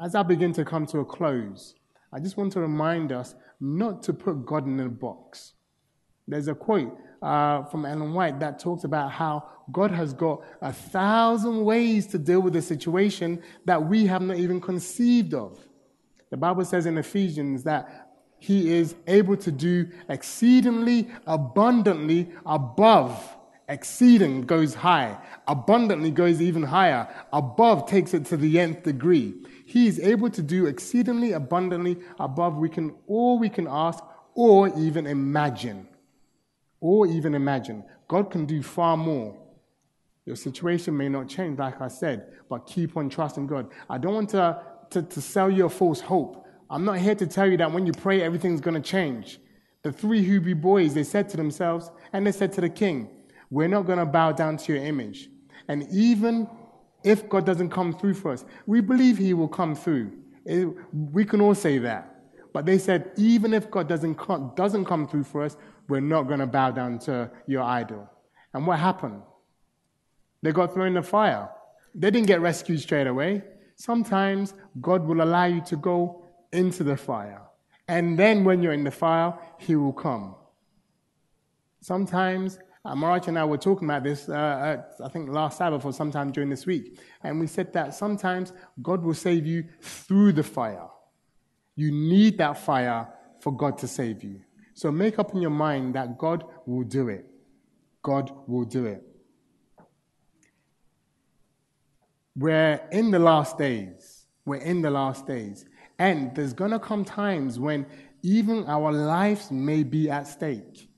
As 0.00 0.14
I 0.14 0.22
begin 0.22 0.54
to 0.54 0.64
come 0.64 0.86
to 0.86 1.00
a 1.00 1.04
close, 1.04 1.74
I 2.10 2.20
just 2.20 2.38
want 2.38 2.54
to 2.54 2.60
remind 2.60 3.12
us 3.12 3.34
not 3.60 4.02
to 4.04 4.14
put 4.14 4.46
God 4.46 4.66
in 4.66 4.80
a 4.80 4.88
box. 4.88 5.52
There's 6.26 6.48
a 6.48 6.54
quote 6.54 6.98
uh, 7.20 7.64
from 7.64 7.84
Ellen 7.84 8.14
White 8.14 8.40
that 8.40 8.58
talks 8.58 8.84
about 8.84 9.12
how 9.12 9.46
God 9.70 9.90
has 9.90 10.14
got 10.14 10.42
a 10.62 10.72
thousand 10.72 11.66
ways 11.66 12.06
to 12.08 12.18
deal 12.18 12.40
with 12.40 12.56
a 12.56 12.62
situation 12.62 13.42
that 13.66 13.84
we 13.84 14.06
have 14.06 14.22
not 14.22 14.38
even 14.38 14.58
conceived 14.58 15.34
of. 15.34 15.58
The 16.30 16.38
Bible 16.38 16.64
says 16.64 16.86
in 16.86 16.96
Ephesians 16.96 17.64
that 17.64 18.08
he 18.38 18.72
is 18.72 18.94
able 19.06 19.36
to 19.36 19.52
do 19.52 19.86
exceedingly 20.08 21.10
abundantly 21.26 22.30
above 22.46 23.36
Exceeding 23.70 24.42
goes 24.42 24.74
high. 24.74 25.16
Abundantly 25.46 26.10
goes 26.10 26.42
even 26.42 26.64
higher. 26.64 27.06
Above 27.32 27.88
takes 27.88 28.12
it 28.14 28.24
to 28.26 28.36
the 28.36 28.58
nth 28.58 28.82
degree. 28.82 29.32
He 29.70 29.86
is 29.86 30.00
able 30.00 30.28
to 30.30 30.42
do 30.42 30.66
exceedingly 30.66 31.30
abundantly 31.30 31.96
above 32.18 32.56
we 32.56 32.68
can 32.68 32.92
all 33.06 33.38
we 33.38 33.48
can 33.48 33.68
ask 33.70 34.02
or 34.34 34.76
even 34.76 35.06
imagine. 35.06 35.86
Or 36.80 37.06
even 37.06 37.36
imagine. 37.36 37.84
God 38.08 38.32
can 38.32 38.46
do 38.46 38.64
far 38.64 38.96
more. 38.96 39.38
Your 40.26 40.34
situation 40.34 40.96
may 40.96 41.08
not 41.08 41.28
change, 41.28 41.60
like 41.60 41.80
I 41.80 41.86
said, 41.86 42.32
but 42.48 42.66
keep 42.66 42.96
on 42.96 43.08
trusting 43.08 43.46
God. 43.46 43.70
I 43.88 43.96
don't 43.96 44.14
want 44.14 44.30
to, 44.30 44.60
to, 44.90 45.02
to 45.02 45.20
sell 45.20 45.48
you 45.48 45.66
a 45.66 45.70
false 45.70 46.00
hope. 46.00 46.44
I'm 46.68 46.84
not 46.84 46.98
here 46.98 47.14
to 47.14 47.26
tell 47.28 47.46
you 47.46 47.56
that 47.58 47.70
when 47.70 47.86
you 47.86 47.92
pray, 47.92 48.22
everything's 48.22 48.60
going 48.60 48.74
to 48.74 48.88
change. 48.96 49.38
The 49.82 49.92
three 49.92 50.24
Hebrew 50.24 50.56
boys, 50.56 50.94
they 50.94 51.04
said 51.04 51.28
to 51.28 51.36
themselves, 51.36 51.92
and 52.12 52.26
they 52.26 52.32
said 52.32 52.52
to 52.54 52.60
the 52.60 52.68
king, 52.68 53.08
We're 53.50 53.68
not 53.68 53.86
going 53.86 54.00
to 54.00 54.06
bow 54.06 54.32
down 54.32 54.56
to 54.56 54.72
your 54.72 54.82
image. 54.82 55.28
And 55.68 55.86
even 55.92 56.48
if 57.02 57.28
God 57.28 57.46
doesn't 57.46 57.70
come 57.70 57.92
through 57.92 58.14
for 58.14 58.32
us, 58.32 58.44
we 58.66 58.80
believe 58.80 59.18
he 59.18 59.34
will 59.34 59.48
come 59.48 59.74
through. 59.74 60.12
It, 60.44 60.68
we 60.92 61.24
can 61.24 61.40
all 61.40 61.54
say 61.54 61.78
that. 61.78 62.16
But 62.52 62.66
they 62.66 62.78
said, 62.78 63.12
even 63.16 63.54
if 63.54 63.70
God 63.70 63.88
doesn't 63.88 64.16
come, 64.16 64.52
doesn't 64.56 64.84
come 64.84 65.06
through 65.06 65.24
for 65.24 65.42
us, 65.42 65.56
we're 65.88 66.00
not 66.00 66.24
going 66.24 66.40
to 66.40 66.46
bow 66.46 66.70
down 66.70 66.98
to 67.00 67.30
your 67.46 67.62
idol. 67.62 68.08
And 68.52 68.66
what 68.66 68.78
happened? 68.78 69.22
They 70.42 70.52
got 70.52 70.74
thrown 70.74 70.88
in 70.88 70.94
the 70.94 71.02
fire. 71.02 71.48
They 71.94 72.10
didn't 72.10 72.26
get 72.26 72.40
rescued 72.40 72.80
straight 72.80 73.06
away. 73.06 73.42
Sometimes 73.76 74.54
God 74.80 75.06
will 75.06 75.22
allow 75.22 75.44
you 75.44 75.60
to 75.62 75.76
go 75.76 76.24
into 76.52 76.82
the 76.84 76.96
fire. 76.96 77.42
And 77.88 78.18
then 78.18 78.44
when 78.44 78.62
you're 78.62 78.72
in 78.72 78.84
the 78.84 78.90
fire, 78.90 79.34
He 79.58 79.76
will 79.76 79.92
come. 79.92 80.34
Sometimes, 81.80 82.58
uh, 82.84 82.94
Marach 82.94 83.28
and 83.28 83.38
I 83.38 83.44
were 83.44 83.58
talking 83.58 83.86
about 83.86 84.04
this, 84.04 84.28
uh, 84.28 84.82
I 85.04 85.08
think 85.08 85.28
last 85.28 85.58
Sabbath 85.58 85.84
or 85.84 85.92
sometime 85.92 86.32
during 86.32 86.48
this 86.48 86.64
week. 86.64 86.98
And 87.22 87.38
we 87.38 87.46
said 87.46 87.72
that 87.74 87.94
sometimes 87.94 88.52
God 88.80 89.02
will 89.02 89.14
save 89.14 89.46
you 89.46 89.64
through 89.82 90.32
the 90.32 90.42
fire. 90.42 90.88
You 91.76 91.92
need 91.92 92.38
that 92.38 92.58
fire 92.58 93.08
for 93.40 93.54
God 93.54 93.78
to 93.78 93.86
save 93.86 94.24
you. 94.24 94.40
So 94.74 94.90
make 94.90 95.18
up 95.18 95.34
in 95.34 95.42
your 95.42 95.50
mind 95.50 95.94
that 95.94 96.16
God 96.16 96.44
will 96.66 96.84
do 96.84 97.08
it. 97.08 97.26
God 98.02 98.32
will 98.46 98.64
do 98.64 98.86
it. 98.86 99.02
We're 102.34 102.80
in 102.90 103.10
the 103.10 103.18
last 103.18 103.58
days. 103.58 104.26
We're 104.46 104.56
in 104.56 104.80
the 104.80 104.90
last 104.90 105.26
days. 105.26 105.66
And 105.98 106.34
there's 106.34 106.54
going 106.54 106.70
to 106.70 106.78
come 106.78 107.04
times 107.04 107.58
when 107.58 107.84
even 108.22 108.64
our 108.66 108.90
lives 108.90 109.50
may 109.50 109.82
be 109.82 110.08
at 110.08 110.26
stake. 110.26 110.89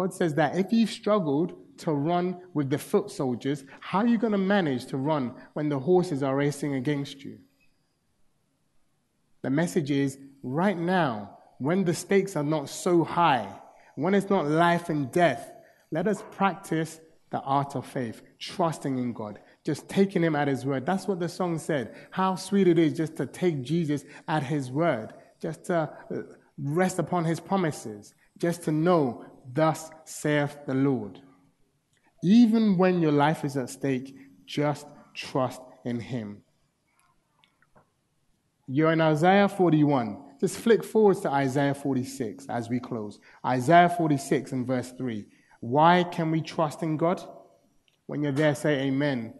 God 0.00 0.14
says 0.14 0.34
that 0.36 0.56
if 0.56 0.72
you've 0.72 0.88
struggled 0.88 1.52
to 1.80 1.92
run 1.92 2.40
with 2.54 2.70
the 2.70 2.78
foot 2.78 3.10
soldiers, 3.10 3.64
how 3.80 3.98
are 3.98 4.06
you 4.06 4.16
going 4.16 4.32
to 4.32 4.38
manage 4.38 4.86
to 4.86 4.96
run 4.96 5.34
when 5.52 5.68
the 5.68 5.78
horses 5.78 6.22
are 6.22 6.34
racing 6.34 6.72
against 6.72 7.22
you? 7.22 7.36
The 9.42 9.50
message 9.50 9.90
is 9.90 10.16
right 10.42 10.78
now, 10.78 11.36
when 11.58 11.84
the 11.84 11.92
stakes 11.92 12.34
are 12.34 12.42
not 12.42 12.70
so 12.70 13.04
high, 13.04 13.46
when 13.94 14.14
it's 14.14 14.30
not 14.30 14.46
life 14.46 14.88
and 14.88 15.12
death, 15.12 15.52
let 15.90 16.08
us 16.08 16.24
practice 16.30 16.98
the 17.28 17.40
art 17.40 17.76
of 17.76 17.84
faith, 17.84 18.22
trusting 18.38 18.96
in 18.96 19.12
God, 19.12 19.38
just 19.66 19.86
taking 19.86 20.24
him 20.24 20.34
at 20.34 20.48
his 20.48 20.64
word. 20.64 20.86
That's 20.86 21.06
what 21.06 21.20
the 21.20 21.28
song 21.28 21.58
said. 21.58 21.94
How 22.10 22.36
sweet 22.36 22.68
it 22.68 22.78
is 22.78 22.94
just 22.94 23.16
to 23.16 23.26
take 23.26 23.60
Jesus 23.60 24.06
at 24.26 24.44
his 24.44 24.70
word, 24.70 25.12
just 25.42 25.64
to 25.64 25.74
uh, 26.10 26.22
rest 26.56 26.98
upon 26.98 27.26
his 27.26 27.38
promises, 27.38 28.14
just 28.38 28.62
to 28.62 28.72
know, 28.72 29.26
thus 29.52 29.90
saith 30.04 30.58
the 30.66 30.74
Lord. 30.74 31.20
Even 32.22 32.76
when 32.76 33.00
your 33.00 33.12
life 33.12 33.44
is 33.44 33.56
at 33.56 33.70
stake, 33.70 34.14
just 34.46 34.86
trust 35.14 35.60
in 35.84 36.00
him. 36.00 36.42
You're 38.66 38.92
in 38.92 39.00
Isaiah 39.00 39.48
41. 39.48 40.22
Just 40.40 40.58
flick 40.58 40.84
forwards 40.84 41.20
to 41.20 41.30
Isaiah 41.30 41.74
46 41.74 42.46
as 42.48 42.68
we 42.68 42.80
close. 42.80 43.18
Isaiah 43.44 43.88
46 43.90 44.52
and 44.52 44.66
verse 44.66 44.92
3. 44.92 45.26
Why 45.60 46.04
can 46.04 46.30
we 46.30 46.40
trust 46.40 46.82
in 46.82 46.96
God? 46.96 47.22
When 48.06 48.22
you're 48.22 48.32
there, 48.32 48.54
say 48.54 48.80
amen. 48.82 49.34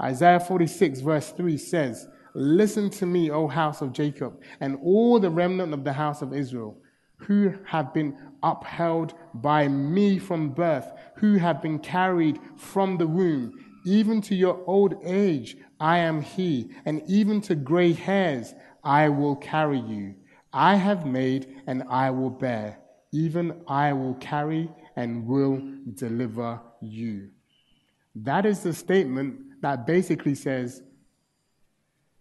Isaiah 0.00 0.40
46, 0.40 1.00
verse 1.00 1.30
3 1.32 1.58
says, 1.58 2.08
Listen 2.34 2.90
to 2.90 3.06
me, 3.06 3.30
O 3.30 3.46
house 3.46 3.82
of 3.82 3.92
Jacob, 3.92 4.40
and 4.60 4.78
all 4.82 5.20
the 5.20 5.30
remnant 5.30 5.74
of 5.74 5.84
the 5.84 5.92
house 5.92 6.22
of 6.22 6.32
Israel, 6.32 6.78
who 7.16 7.52
have 7.66 7.92
been 7.92 8.16
upheld 8.42 9.14
by 9.34 9.68
me 9.68 10.18
from 10.18 10.50
birth, 10.50 10.90
who 11.16 11.36
have 11.36 11.62
been 11.62 11.78
carried 11.78 12.38
from 12.56 12.96
the 12.96 13.06
womb. 13.06 13.64
Even 13.84 14.20
to 14.22 14.34
your 14.34 14.62
old 14.66 14.94
age, 15.02 15.56
I 15.78 15.98
am 15.98 16.20
he, 16.20 16.70
and 16.84 17.02
even 17.06 17.40
to 17.42 17.54
gray 17.54 17.92
hairs, 17.92 18.54
I 18.84 19.08
will 19.08 19.36
carry 19.36 19.80
you. 19.80 20.14
I 20.52 20.74
have 20.74 21.06
made, 21.06 21.62
and 21.66 21.84
I 21.88 22.10
will 22.10 22.30
bear. 22.30 22.78
Even 23.12 23.62
I 23.66 23.92
will 23.92 24.14
carry 24.14 24.70
and 24.96 25.26
will 25.26 25.62
deliver 25.94 26.60
you. 26.80 27.30
That 28.14 28.46
is 28.46 28.62
the 28.62 28.72
statement 28.72 29.62
that 29.62 29.86
basically 29.86 30.34
says, 30.34 30.82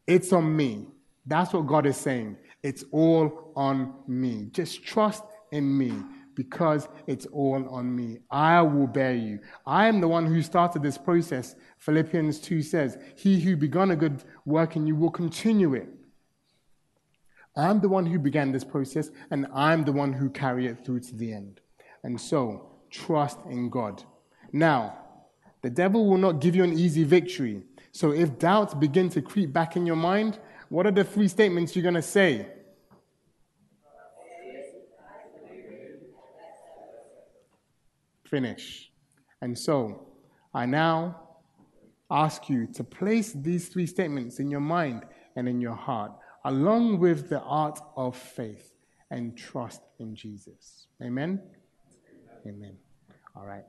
It's 0.08 0.32
on 0.32 0.56
me. 0.56 0.88
That's 1.26 1.54
what 1.54 1.68
God 1.68 1.86
is 1.86 1.98
saying. 1.98 2.38
It's 2.64 2.84
all 2.92 3.52
on 3.56 3.94
me. 4.08 4.50
Just 4.52 4.84
trust 4.84 5.24
in 5.52 5.78
me 5.78 5.94
because 6.36 6.88
it's 7.06 7.26
all 7.28 7.68
on 7.70 7.94
me. 7.94 8.20
I 8.32 8.62
will 8.62 8.88
bear 8.88 9.14
you. 9.14 9.40
I 9.66 9.88
am 9.88 10.00
the 10.00 10.08
one 10.08 10.26
who 10.26 10.42
started 10.42 10.82
this 10.82 10.98
process. 10.98 11.56
Philippians 11.80 12.40
2 12.40 12.62
says, 12.62 12.98
He 13.18 13.40
who 13.40 13.58
began 13.58 13.92
a 13.92 13.96
good 13.96 14.24
work 14.46 14.76
in 14.76 14.88
you 14.88 14.96
will 14.96 15.12
continue 15.12 15.74
it. 15.74 15.90
I'm 17.58 17.82
the 17.82 17.90
one 17.90 18.06
who 18.06 18.20
began 18.20 18.52
this 18.52 18.64
process, 18.64 19.12
and 19.32 19.48
I'm 19.54 19.84
the 19.84 19.92
one 19.92 20.14
who 20.14 20.30
carry 20.30 20.68
it 20.68 20.86
through 20.86 21.02
to 21.02 21.16
the 21.16 21.34
end. 21.34 21.60
And 22.04 22.20
so, 22.20 22.72
trust 22.90 23.40
in 23.50 23.70
God. 23.70 24.04
Now, 24.54 24.98
the 25.62 25.70
devil 25.70 26.08
will 26.08 26.18
not 26.18 26.40
give 26.40 26.56
you 26.56 26.64
an 26.64 26.74
easy 26.74 27.04
victory. 27.04 27.64
So 27.92 28.12
if 28.12 28.40
doubts 28.40 28.74
begin 28.74 29.10
to 29.10 29.22
creep 29.22 29.52
back 29.52 29.76
in 29.76 29.86
your 29.86 29.96
mind, 29.96 30.40
what 30.70 30.86
are 30.86 30.92
the 30.92 31.04
three 31.04 31.28
statements 31.28 31.76
you're 31.76 31.84
going 31.84 31.96
to 31.96 32.02
say? 32.02 32.48
Finish. 38.30 38.92
And 39.42 39.58
so 39.58 40.08
I 40.54 40.66
now 40.66 41.22
ask 42.12 42.50
you 42.50 42.68
to 42.74 42.84
place 42.84 43.34
these 43.34 43.70
three 43.70 43.86
statements 43.86 44.40
in 44.40 44.50
your 44.50 44.60
mind 44.60 45.04
and 45.36 45.48
in 45.48 45.62
your 45.62 45.76
heart, 45.76 46.12
along 46.46 47.00
with 47.00 47.30
the 47.30 47.40
art 47.42 47.80
of 47.96 48.16
faith 48.16 48.74
and 49.12 49.38
trust 49.38 49.82
in 50.00 50.16
Jesus. 50.16 50.88
Amen? 51.02 51.42
Amen. 52.48 52.78
All 53.36 53.46
right. 53.46 53.64